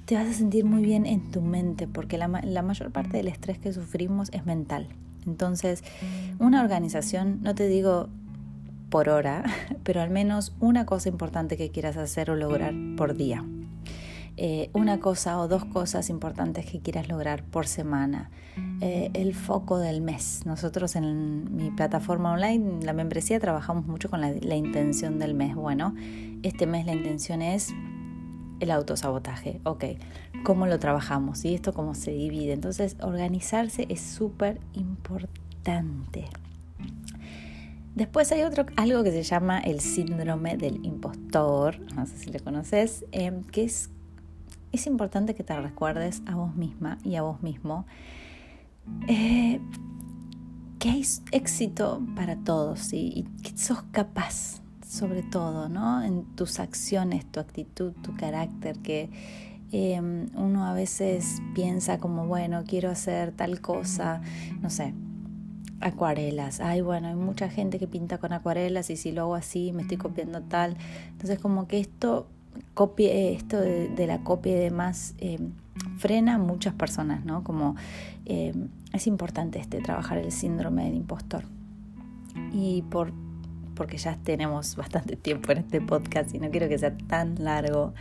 te 0.03 0.15
vas 0.15 0.27
a 0.27 0.33
sentir 0.33 0.65
muy 0.65 0.83
bien 0.83 1.05
en 1.05 1.31
tu 1.31 1.39
mente, 1.39 1.87
porque 1.87 2.17
la, 2.17 2.27
la 2.27 2.61
mayor 2.61 2.91
parte 2.91 3.15
del 3.15 3.29
estrés 3.29 3.57
que 3.57 3.71
sufrimos 3.71 4.31
es 4.33 4.45
mental. 4.45 4.89
Entonces, 5.25 5.81
una 6.39 6.61
organización, 6.61 7.39
no 7.41 7.55
te 7.55 7.69
digo 7.69 8.09
por 8.89 9.09
hora, 9.09 9.43
pero 9.83 10.01
al 10.01 10.09
menos 10.09 10.55
una 10.59 10.85
cosa 10.85 11.09
importante 11.09 11.57
que 11.57 11.71
quieras 11.71 11.97
hacer 11.97 12.31
o 12.31 12.35
lograr 12.35 12.73
por 12.95 13.15
día. 13.15 13.45
Eh, 14.39 14.69
una 14.73 14.99
cosa 14.99 15.39
o 15.39 15.47
dos 15.47 15.65
cosas 15.65 16.11
importantes 16.11 16.67
que 16.67 16.79
quieras 16.79 17.09
lograr 17.09 17.43
por 17.43 17.65
semana. 17.65 18.29
Eh, 18.81 19.09
el 19.13 19.33
foco 19.33 19.79
del 19.79 20.01
mes. 20.01 20.45
Nosotros 20.45 20.95
en 20.95 21.55
mi 21.55 21.71
plataforma 21.71 22.31
online, 22.31 22.85
la 22.85 22.93
membresía, 22.93 23.39
trabajamos 23.39 23.87
mucho 23.87 24.11
con 24.11 24.21
la, 24.21 24.31
la 24.39 24.55
intención 24.55 25.17
del 25.17 25.33
mes. 25.33 25.55
Bueno, 25.55 25.95
este 26.43 26.67
mes 26.67 26.85
la 26.85 26.93
intención 26.93 27.41
es 27.41 27.73
el 28.59 28.69
autosabotaje. 28.69 29.59
Ok, 29.63 29.85
¿cómo 30.43 30.67
lo 30.67 30.77
trabajamos? 30.77 31.43
¿Y 31.45 31.55
esto 31.55 31.73
cómo 31.73 31.95
se 31.95 32.11
divide? 32.11 32.53
Entonces, 32.53 32.95
organizarse 33.01 33.87
es 33.89 34.01
súper 34.01 34.59
importante. 34.73 36.25
Después 37.97 38.31
hay 38.31 38.43
otro, 38.43 38.67
algo 38.75 39.03
que 39.03 39.11
se 39.11 39.23
llama 39.23 39.59
el 39.59 39.79
síndrome 39.79 40.55
del 40.55 40.85
impostor, 40.85 41.79
no 41.95 42.05
sé 42.05 42.15
si 42.19 42.31
lo 42.31 42.39
conoces, 42.43 43.03
em, 43.11 43.43
que 43.43 43.63
es 43.63 43.89
es 44.71 44.85
importante 44.85 45.33
que 45.33 45.43
te 45.43 45.59
recuerdes 45.59 46.21
a 46.27 46.35
vos 46.35 46.55
misma 46.55 46.99
y 47.03 47.15
a 47.15 47.23
vos 47.23 47.41
mismo 47.41 47.87
eh, 49.07 49.59
que 50.77 50.89
hay 50.91 51.03
éxito 51.31 52.03
para 52.15 52.35
todos 52.35 52.93
y 52.93 53.25
que 53.41 53.57
sos 53.57 53.81
capaz, 53.91 54.61
sobre 54.87 55.23
todo, 55.23 55.67
¿no? 55.67 56.03
En 56.03 56.23
tus 56.35 56.59
acciones, 56.59 57.25
tu 57.25 57.39
actitud, 57.39 57.93
tu 58.03 58.15
carácter, 58.15 58.77
que 58.77 59.09
em, 59.71 60.27
uno 60.35 60.67
a 60.67 60.73
veces 60.73 61.41
piensa 61.55 61.97
como, 61.97 62.27
bueno, 62.27 62.63
quiero 62.67 62.91
hacer 62.91 63.31
tal 63.31 63.59
cosa, 63.59 64.21
no 64.61 64.69
sé, 64.69 64.93
acuarelas. 65.81 66.59
Ay, 66.59 66.81
bueno, 66.81 67.07
hay 67.07 67.15
mucha 67.15 67.49
gente 67.49 67.79
que 67.79 67.87
pinta 67.87 68.17
con 68.17 68.33
acuarelas 68.33 68.89
y 68.89 68.97
si 68.97 69.11
lo 69.11 69.23
hago 69.23 69.35
así 69.35 69.71
me 69.73 69.83
estoy 69.83 69.97
copiando 69.97 70.41
tal. 70.41 70.77
Entonces 71.11 71.39
como 71.39 71.67
que 71.67 71.79
esto 71.79 72.27
copie, 72.73 73.33
esto 73.33 73.59
de, 73.59 74.07
la 74.07 74.19
copia 74.23 74.53
y 74.53 74.59
demás 74.59 75.13
eh, 75.19 75.39
frena 75.97 76.35
a 76.35 76.37
muchas 76.37 76.73
personas, 76.73 77.25
¿no? 77.25 77.43
Como 77.43 77.75
eh, 78.25 78.53
es 78.93 79.07
importante 79.07 79.59
este 79.59 79.81
trabajar 79.81 80.17
el 80.17 80.31
síndrome 80.31 80.85
del 80.85 80.95
impostor. 80.95 81.43
Y 82.53 82.83
por 82.83 83.11
porque 83.77 83.97
ya 83.97 84.17
tenemos 84.17 84.75
bastante 84.75 85.15
tiempo 85.15 85.51
en 85.51 85.59
este 85.59 85.79
podcast 85.79 86.33
y 86.33 86.39
no 86.39 86.49
quiero 86.49 86.67
que 86.67 86.79
sea 86.79 86.97
tan 86.97 87.35
largo, 87.43 87.93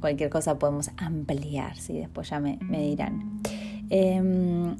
cualquier 0.00 0.28
cosa 0.28 0.58
podemos 0.58 0.90
ampliar, 0.96 1.76
¿sí? 1.76 1.96
después 1.98 2.28
ya 2.28 2.40
me, 2.40 2.58
dirán. 2.60 3.40
Em, 3.88 4.76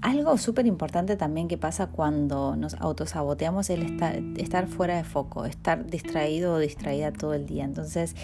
algo 0.00 0.38
súper 0.38 0.66
importante 0.66 1.16
también 1.16 1.48
que 1.48 1.58
pasa 1.58 1.88
cuando 1.88 2.56
nos 2.56 2.74
autosaboteamos 2.74 3.70
es 3.70 3.80
estar, 3.80 4.16
estar 4.36 4.68
fuera 4.68 4.96
de 4.96 5.04
foco, 5.04 5.44
estar 5.44 5.86
distraído 5.86 6.54
o 6.54 6.58
distraída 6.58 7.12
todo 7.12 7.34
el 7.34 7.46
día. 7.46 7.64
Entonces 7.64 8.14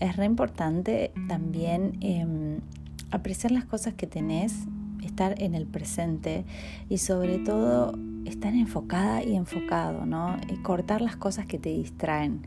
es 0.00 0.16
re 0.16 0.24
importante 0.24 1.12
también 1.28 1.98
em, 2.00 2.60
apreciar 3.10 3.52
las 3.52 3.64
cosas 3.64 3.94
que 3.94 4.06
tenés, 4.06 4.54
estar 5.04 5.40
en 5.40 5.54
el 5.54 5.66
presente 5.66 6.44
y 6.88 6.98
sobre 6.98 7.38
todo 7.38 7.94
estar 8.24 8.54
enfocada 8.54 9.22
y 9.22 9.36
enfocado, 9.36 10.06
¿no? 10.06 10.36
Y 10.48 10.56
cortar 10.62 11.00
las 11.00 11.16
cosas 11.16 11.46
que 11.46 11.58
te 11.58 11.70
distraen. 11.70 12.46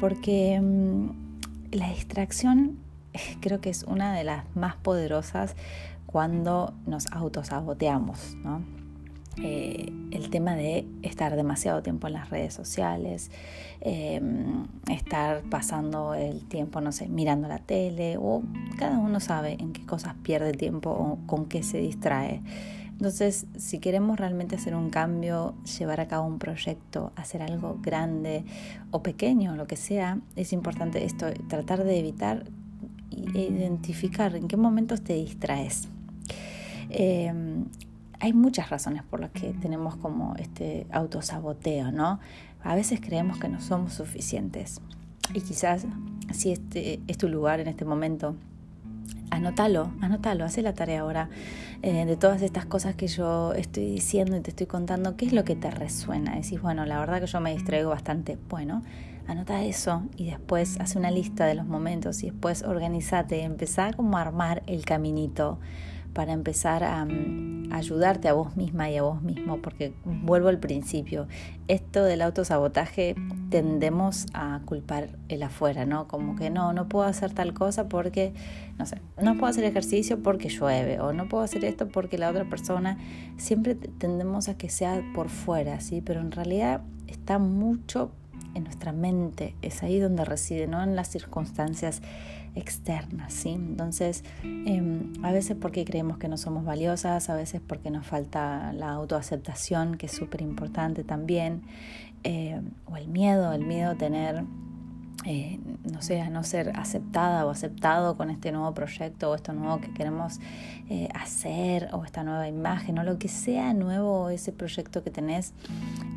Porque 0.00 0.54
em, 0.54 1.12
la 1.72 1.90
distracción 1.90 2.78
creo 3.40 3.60
que 3.60 3.70
es 3.70 3.82
una 3.84 4.14
de 4.14 4.24
las 4.24 4.44
más 4.56 4.76
poderosas 4.76 5.56
cuando 6.14 6.72
nos 6.86 7.10
autosaboteamos, 7.10 8.36
¿no? 8.44 8.62
Eh, 9.42 9.92
el 10.12 10.30
tema 10.30 10.54
de 10.54 10.86
estar 11.02 11.34
demasiado 11.34 11.82
tiempo 11.82 12.06
en 12.06 12.12
las 12.12 12.30
redes 12.30 12.54
sociales, 12.54 13.32
em, 13.80 14.68
estar 14.88 15.42
pasando 15.50 16.14
el 16.14 16.44
tiempo, 16.44 16.80
no 16.80 16.92
sé, 16.92 17.08
mirando 17.08 17.48
la 17.48 17.58
tele, 17.58 18.16
o 18.16 18.44
cada 18.78 18.96
uno 18.96 19.18
sabe 19.18 19.56
en 19.58 19.72
qué 19.72 19.84
cosas 19.84 20.14
pierde 20.22 20.52
tiempo 20.52 20.90
o 20.90 21.18
con 21.26 21.46
qué 21.46 21.64
se 21.64 21.78
distrae. 21.78 22.42
Entonces, 22.92 23.48
si 23.56 23.80
queremos 23.80 24.20
realmente 24.20 24.54
hacer 24.54 24.76
un 24.76 24.90
cambio, 24.90 25.56
llevar 25.80 25.98
a 25.98 26.06
cabo 26.06 26.28
un 26.28 26.38
proyecto, 26.38 27.10
hacer 27.16 27.42
algo 27.42 27.80
grande 27.82 28.44
o 28.92 29.02
pequeño, 29.02 29.56
lo 29.56 29.66
que 29.66 29.74
sea, 29.74 30.20
es 30.36 30.52
importante 30.52 31.04
esto, 31.04 31.26
tratar 31.48 31.82
de 31.82 31.98
evitar 31.98 32.44
e 33.10 33.40
identificar 33.40 34.36
en 34.36 34.46
qué 34.46 34.56
momentos 34.56 35.02
te 35.02 35.14
distraes. 35.14 35.88
Em, 36.90 37.66
hay 38.20 38.32
muchas 38.32 38.70
razones 38.70 39.02
por 39.02 39.20
las 39.20 39.30
que 39.30 39.52
tenemos 39.52 39.96
como 39.96 40.34
este 40.36 40.86
autosaboteo, 40.90 41.92
¿no? 41.92 42.20
A 42.62 42.74
veces 42.74 43.00
creemos 43.00 43.38
que 43.38 43.48
no 43.48 43.60
somos 43.60 43.92
suficientes. 43.92 44.80
Y 45.34 45.40
quizás 45.40 45.86
si 46.32 46.52
este 46.52 47.00
es 47.06 47.18
tu 47.18 47.28
lugar 47.28 47.60
en 47.60 47.68
este 47.68 47.84
momento, 47.84 48.34
anótalo, 49.30 49.90
anótalo, 50.00 50.44
haz 50.44 50.56
la 50.58 50.72
tarea 50.74 51.00
ahora 51.00 51.28
eh, 51.82 52.06
de 52.06 52.16
todas 52.16 52.40
estas 52.42 52.66
cosas 52.66 52.94
que 52.94 53.08
yo 53.08 53.52
estoy 53.54 53.86
diciendo 53.86 54.36
y 54.36 54.40
te 54.40 54.50
estoy 54.50 54.66
contando, 54.66 55.16
¿qué 55.16 55.26
es 55.26 55.32
lo 55.32 55.44
que 55.44 55.56
te 55.56 55.70
resuena? 55.70 56.34
Decís, 56.36 56.60
bueno, 56.60 56.86
la 56.86 56.98
verdad 56.98 57.20
que 57.20 57.26
yo 57.26 57.40
me 57.40 57.52
distraigo 57.52 57.90
bastante. 57.90 58.38
Bueno, 58.48 58.82
anota 59.26 59.62
eso 59.64 60.02
y 60.16 60.26
después 60.26 60.80
hace 60.80 60.98
una 60.98 61.10
lista 61.10 61.46
de 61.46 61.54
los 61.54 61.66
momentos 61.66 62.22
y 62.22 62.30
después 62.30 62.62
organizate, 62.62 63.42
empezá 63.42 63.92
como 63.92 64.16
a 64.18 64.22
armar 64.22 64.62
el 64.66 64.84
caminito 64.84 65.58
para 66.14 66.32
empezar 66.32 66.84
a, 66.84 67.04
mm, 67.04 67.72
ayudarte 67.72 68.28
a 68.28 68.32
vos 68.32 68.56
misma 68.56 68.88
y 68.88 68.96
a 68.96 69.02
vos 69.02 69.20
mismo, 69.22 69.60
porque 69.60 69.94
vuelvo 70.04 70.48
al 70.48 70.58
principio, 70.58 71.26
esto 71.66 72.04
del 72.04 72.22
autosabotaje 72.22 73.16
tendemos 73.50 74.26
a 74.32 74.60
culpar 74.64 75.18
el 75.28 75.42
afuera, 75.42 75.84
¿no? 75.84 76.06
Como 76.06 76.36
que 76.36 76.50
no, 76.50 76.72
no 76.72 76.88
puedo 76.88 77.04
hacer 77.04 77.32
tal 77.32 77.52
cosa 77.52 77.88
porque, 77.88 78.32
no 78.78 78.86
sé, 78.86 79.00
no 79.20 79.34
puedo 79.34 79.46
hacer 79.46 79.64
ejercicio 79.64 80.22
porque 80.22 80.48
llueve, 80.48 81.00
o 81.00 81.12
no 81.12 81.28
puedo 81.28 81.42
hacer 81.42 81.64
esto 81.64 81.88
porque 81.88 82.16
la 82.16 82.30
otra 82.30 82.48
persona, 82.48 82.98
siempre 83.36 83.74
tendemos 83.74 84.48
a 84.48 84.56
que 84.56 84.68
sea 84.68 85.02
por 85.14 85.28
fuera, 85.28 85.80
¿sí? 85.80 86.00
Pero 86.00 86.20
en 86.20 86.30
realidad 86.30 86.82
está 87.08 87.38
mucho 87.38 88.12
en 88.54 88.64
nuestra 88.64 88.92
mente, 88.92 89.56
es 89.62 89.82
ahí 89.82 89.98
donde 89.98 90.24
reside, 90.24 90.66
no 90.68 90.82
en 90.82 90.94
las 90.94 91.08
circunstancias 91.08 92.02
externas, 92.54 93.32
¿sí? 93.32 93.50
Entonces, 93.50 94.24
em, 94.42 95.12
a 95.22 95.32
veces 95.32 95.56
porque 95.60 95.84
creemos 95.84 96.18
que 96.18 96.28
no 96.28 96.36
somos 96.36 96.64
valiosas, 96.64 97.28
a 97.30 97.34
veces 97.34 97.60
porque 97.66 97.90
nos 97.90 98.06
falta 98.06 98.72
la 98.72 98.90
autoaceptación, 98.90 99.96
que 99.96 100.06
es 100.06 100.12
súper 100.12 100.42
importante 100.42 101.04
también, 101.04 101.62
eh, 102.22 102.60
o 102.86 102.96
el 102.96 103.08
miedo, 103.08 103.52
el 103.52 103.66
miedo 103.66 103.90
a 103.90 103.94
tener 103.96 104.44
eh, 105.26 105.58
no 105.90 106.02
sé, 106.02 106.20
a 106.20 106.28
no 106.28 106.42
ser 106.44 106.72
aceptada 106.76 107.46
o 107.46 107.50
aceptado 107.50 108.16
con 108.16 108.28
este 108.28 108.52
nuevo 108.52 108.74
proyecto 108.74 109.30
o 109.30 109.34
esto 109.34 109.54
nuevo 109.54 109.80
que 109.80 109.90
queremos 109.94 110.38
eh, 110.90 111.08
hacer 111.14 111.88
o 111.92 112.04
esta 112.04 112.24
nueva 112.24 112.46
imagen 112.46 112.98
o 112.98 113.04
lo 113.04 113.18
que 113.18 113.28
sea 113.28 113.72
nuevo 113.72 114.28
ese 114.28 114.52
proyecto 114.52 115.02
que 115.02 115.10
tenés, 115.10 115.54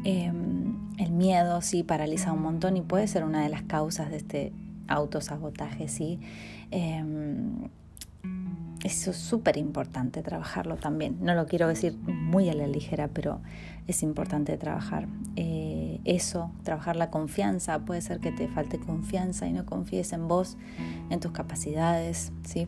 em, 0.03 0.75
el 0.97 1.11
miedo 1.11 1.61
sí 1.61 1.83
paraliza 1.83 2.33
un 2.33 2.41
montón 2.41 2.75
y 2.75 2.81
puede 2.81 3.07
ser 3.07 3.23
una 3.23 3.43
de 3.43 3.49
las 3.49 3.61
causas 3.61 4.09
de 4.09 4.17
este 4.17 4.51
autosabotaje, 4.87 5.87
sí. 5.87 6.19
Em, 6.71 7.69
eso 8.83 9.11
es 9.11 9.17
súper 9.17 9.57
importante 9.57 10.21
trabajarlo 10.21 10.77
también. 10.77 11.17
No 11.21 11.33
lo 11.33 11.47
quiero 11.47 11.67
decir 11.67 11.97
muy 11.97 12.49
a 12.49 12.53
la 12.53 12.67
ligera, 12.67 13.07
pero 13.07 13.41
es 13.87 14.03
importante 14.03 14.55
trabajar 14.57 15.07
eh, 15.35 15.99
eso, 16.05 16.51
trabajar 16.63 16.95
la 16.95 17.09
confianza. 17.09 17.79
Puede 17.79 18.01
ser 18.01 18.19
que 18.19 18.31
te 18.31 18.47
falte 18.47 18.79
confianza 18.79 19.47
y 19.47 19.53
no 19.53 19.65
confíes 19.65 20.13
en 20.13 20.27
vos, 20.27 20.57
en 21.09 21.19
tus 21.19 21.31
capacidades, 21.31 22.31
¿sí? 22.43 22.67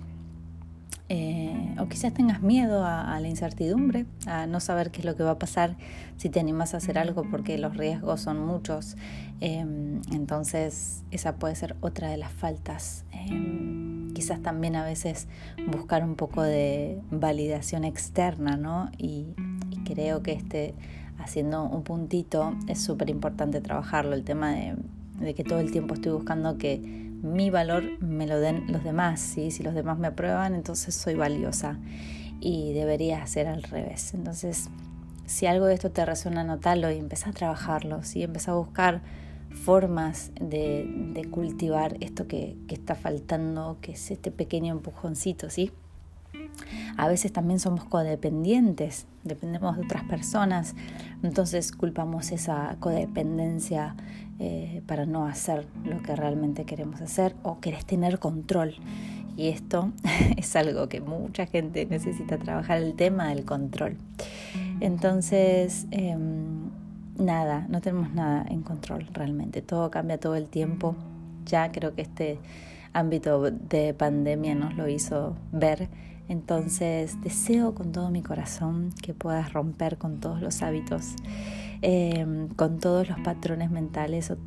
Eh, 1.12 1.76
o 1.80 1.88
quizás 1.88 2.14
tengas 2.14 2.44
miedo 2.44 2.86
a, 2.86 3.20
la 3.20 3.28
incertidumbre, 3.28 4.06
a 4.28 4.46
no 4.46 4.60
saber 4.60 4.92
qué 4.92 5.00
es 5.00 5.06
lo 5.06 5.16
que 5.16 5.24
va 5.24 5.32
a 5.32 5.40
pasar 5.40 5.76
si 6.18 6.30
te 6.30 6.40
animas 6.40 6.76
a 6.76 6.78
hacer 6.78 7.00
algo 7.00 7.24
porque 7.32 7.58
los 7.58 7.76
riesgos 7.76 8.22
son 8.22 8.46
muchos. 8.46 8.96
Em, 9.42 10.02
entonces 10.14 11.04
esa 11.10 11.36
puede 11.36 11.56
ser 11.56 11.76
otra 11.82 12.10
de 12.10 12.18
las 12.18 12.32
faltas. 12.32 13.06
Em, 13.12 14.14
quizás 14.14 14.42
también 14.42 14.76
a 14.76 14.86
veces 14.86 15.28
buscar 15.72 16.04
un 16.04 16.16
poco 16.16 16.44
de 16.44 17.02
validación 17.10 17.86
externa, 17.86 18.56
¿no? 18.56 18.92
Y, 18.98 19.34
creo 19.86 20.22
que 20.22 20.34
este, 20.34 20.76
haciendo 21.18 21.64
un 21.64 21.82
puntito, 21.82 22.56
es 22.68 22.80
súper 22.80 23.10
importante 23.10 23.60
trabajarlo, 23.60 24.14
el 24.14 24.24
tema 24.24 24.52
de, 24.52 24.76
de 25.20 25.34
que 25.34 25.44
todo 25.44 25.60
el 25.60 25.72
tiempo 25.72 25.96
estoy 25.96 26.12
buscando 26.12 26.60
que 26.60 27.09
mi 27.22 27.50
valor 27.50 27.84
me 28.02 28.28
lo 28.28 28.40
den 28.40 28.72
los 28.72 28.84
demás, 28.84 29.20
¿sí? 29.20 29.52
si 29.52 29.64
los 29.64 29.74
demás 29.74 29.98
me 29.98 30.08
aprueban, 30.08 30.54
entonces 30.56 30.96
soy 30.96 31.16
valiosa 31.16 31.78
y 32.40 32.74
debería 32.74 33.26
ser 33.28 33.48
al 33.48 33.64
revés. 33.64 34.14
Entonces, 34.14 34.70
si 35.26 35.46
algo 35.46 35.66
de 35.66 35.74
esto 35.74 35.92
te 35.92 36.06
resuena, 36.06 36.44
notalo 36.44 36.92
y 36.92 36.98
empieza 36.98 37.30
a 37.30 37.34
trabajarlo, 37.34 38.04
¿sí? 38.04 38.24
empieza 38.24 38.52
a 38.52 38.56
buscar 38.56 39.02
formas 39.50 40.32
de, 40.40 41.28
cultivar 41.32 41.98
esto 42.00 42.28
que, 42.28 42.58
está 42.70 42.96
faltando, 42.96 43.78
que 43.82 43.94
es 43.94 44.12
este 44.12 44.32
pequeño 44.32 44.74
empujoncito, 44.74 45.50
¿sí? 45.50 45.72
A 46.98 47.08
veces 47.08 47.32
también 47.32 47.60
somos 47.60 47.86
codependientes, 47.86 49.08
dependemos 49.24 49.78
de 49.78 49.84
otras 49.84 50.04
personas, 50.04 50.76
entonces 51.24 51.72
culpamos 51.72 52.32
esa 52.32 52.76
codependencia 52.80 53.96
eh, 54.40 54.82
para 54.86 55.06
no 55.06 55.26
hacer 55.26 55.66
lo 55.86 56.02
que 56.02 56.16
realmente 56.16 56.66
queremos 56.66 57.02
hacer 57.02 57.36
o 57.44 57.60
querés 57.60 57.86
tener 57.86 58.20
control. 58.20 58.76
Y 59.38 59.48
esto 59.50 59.92
es 60.38 60.56
algo 60.56 60.90
que 60.90 61.02
mucha 61.02 61.46
gente 61.46 61.86
necesita 61.86 62.38
trabajar, 62.38 62.78
el 62.80 62.94
tema 62.96 63.30
del 63.30 63.46
control. 63.46 63.98
Entonces, 64.82 65.88
em, 65.92 66.70
nada, 67.18 67.66
no 67.70 67.82
tenemos 67.82 68.14
nada 68.14 68.46
en 68.50 68.62
control 68.62 69.08
realmente. 69.14 69.62
Todo 69.62 69.92
cambia 69.92 70.20
todo 70.20 70.36
el 70.36 70.48
tiempo. 70.48 70.96
Ya 71.46 71.72
creo 71.72 71.96
que 71.96 72.02
este 72.02 72.40
ámbito 72.94 73.52
de 73.52 73.94
pandemia 73.94 74.56
nos 74.56 74.76
lo 74.76 74.88
hizo 74.88 75.36
ver. 75.52 75.90
Entonces 76.30 77.20
deseo 77.22 77.74
con 77.74 77.92
todo 77.92 78.12
mi 78.12 78.22
corazón 78.22 78.92
que 79.02 79.16
puedas 79.16 79.52
romper 79.52 79.98
con 79.98 80.20
todos 80.20 80.42
los 80.42 80.62
hábitos, 80.62 81.16
em, 81.82 82.48
con 82.50 82.80
todos 82.80 83.10
los 83.10 83.20
patrones 83.22 83.72
mentales 83.72 84.30
o 84.30 84.38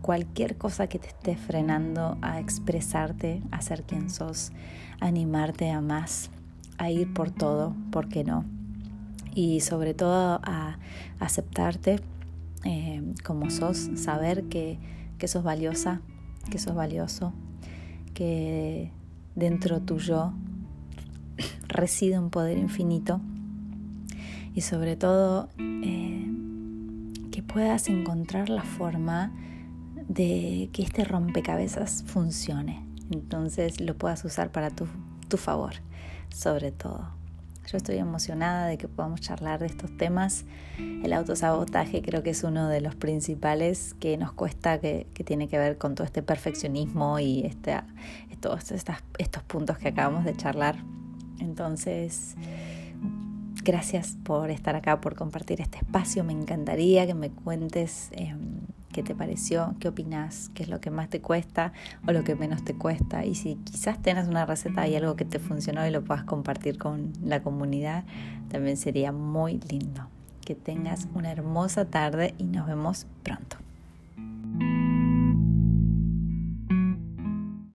cualquier 0.00 0.56
cosa 0.56 0.86
que 0.86 0.98
te 0.98 1.08
esté 1.08 1.36
frenando 1.36 2.16
a 2.22 2.40
expresarte, 2.40 3.42
a 3.50 3.60
ser 3.60 3.82
quien 3.82 4.08
sos, 4.08 4.50
animarte 4.98 5.70
a 5.70 5.82
más, 5.82 6.30
a 6.78 6.90
ir 6.90 7.12
por 7.12 7.30
todo, 7.30 7.76
¿por 7.90 8.08
qué 8.08 8.24
no? 8.24 8.46
Y 9.34 9.60
sobre 9.60 9.92
todo 9.92 10.40
a 10.42 10.78
aceptarte 11.20 12.00
em, 12.64 13.14
como 13.24 13.50
sos, 13.50 13.90
saber 13.96 14.44
que, 14.44 14.78
que 15.18 15.28
sos 15.28 15.44
valiosa, 15.44 16.00
que 16.50 16.58
sos 16.58 16.74
valioso, 16.74 17.34
que 18.14 18.90
dentro 19.34 19.82
tuyo 19.82 20.32
reside 21.68 22.18
un 22.18 22.30
poder 22.30 22.58
infinito 22.58 23.20
y 24.54 24.62
sobre 24.62 24.96
todo 24.96 25.50
eh, 25.58 26.26
que 27.30 27.42
puedas 27.42 27.88
encontrar 27.88 28.48
la 28.48 28.62
forma 28.62 29.32
de 30.08 30.70
que 30.72 30.82
este 30.82 31.04
rompecabezas 31.04 32.04
funcione. 32.06 32.86
Entonces 33.12 33.80
lo 33.80 33.94
puedas 33.96 34.24
usar 34.24 34.50
para 34.50 34.70
tu, 34.70 34.86
favor, 35.36 35.74
sobre 36.30 36.72
todo. 36.72 37.10
Yo 37.70 37.76
estoy 37.76 37.98
emocionada 37.98 38.68
de 38.68 38.78
que 38.78 38.88
podamos 38.88 39.20
charlar 39.20 39.60
de 39.60 39.66
estos 39.66 39.94
temas. 39.96 40.44
El 40.78 41.12
autosabotaje 41.12 42.00
creo 42.00 42.22
que 42.22 42.30
es 42.30 42.44
uno 42.44 42.68
de 42.68 42.80
los 42.80 42.94
principales 42.94 43.94
que 44.00 44.16
nos 44.16 44.32
cuesta, 44.32 44.80
que, 44.80 45.06
tiene 45.24 45.48
que 45.48 45.58
ver 45.58 45.76
con 45.76 45.94
todo 45.94 46.04
este 46.04 46.22
perfeccionismo 46.22 47.18
y 47.18 47.44
este, 47.44 47.76
todos 48.40 48.70
estos 48.70 49.42
puntos 49.42 49.78
que 49.78 49.88
acabamos 49.88 50.24
de 50.24 50.34
charlar. 50.36 50.76
Entonces, 51.40 52.36
gracias 53.62 54.16
por 54.22 54.50
estar 54.50 54.76
acá, 54.76 55.00
por 55.00 55.14
compartir 55.14 55.60
este 55.60 55.78
espacio. 55.78 56.24
Me 56.24 56.32
encantaría 56.32 57.06
que 57.06 57.14
me 57.14 57.30
cuentes 57.30 58.10
em, 58.12 58.60
qué 58.92 59.02
te 59.02 59.14
pareció, 59.14 59.74
qué 59.80 59.88
opinas, 59.88 60.50
qué 60.54 60.62
es 60.62 60.68
lo 60.68 60.80
que 60.80 60.90
más 60.90 61.10
te 61.10 61.20
cuesta 61.20 61.72
o 62.06 62.12
lo 62.12 62.24
que 62.24 62.34
menos 62.36 62.64
te 62.64 62.74
cuesta. 62.74 63.24
Y 63.24 63.34
si 63.34 63.56
quizás 63.56 64.00
tengas 64.00 64.28
una 64.28 64.46
receta 64.46 64.86
y 64.86 64.94
algo 64.94 65.16
que 65.16 65.24
te 65.24 65.38
funcionó 65.38 65.86
y 65.86 65.90
lo 65.90 66.04
puedas 66.04 66.24
compartir 66.24 66.78
con 66.78 67.12
la 67.22 67.42
comunidad, 67.42 68.04
también 68.48 68.76
sería 68.76 69.12
muy 69.12 69.60
lindo. 69.68 70.08
Que 70.44 70.54
tengas 70.54 71.08
una 71.14 71.32
hermosa 71.32 71.86
tarde 71.86 72.34
y 72.38 72.44
nos 72.44 72.68
vemos 72.68 73.06
pronto. 73.24 73.65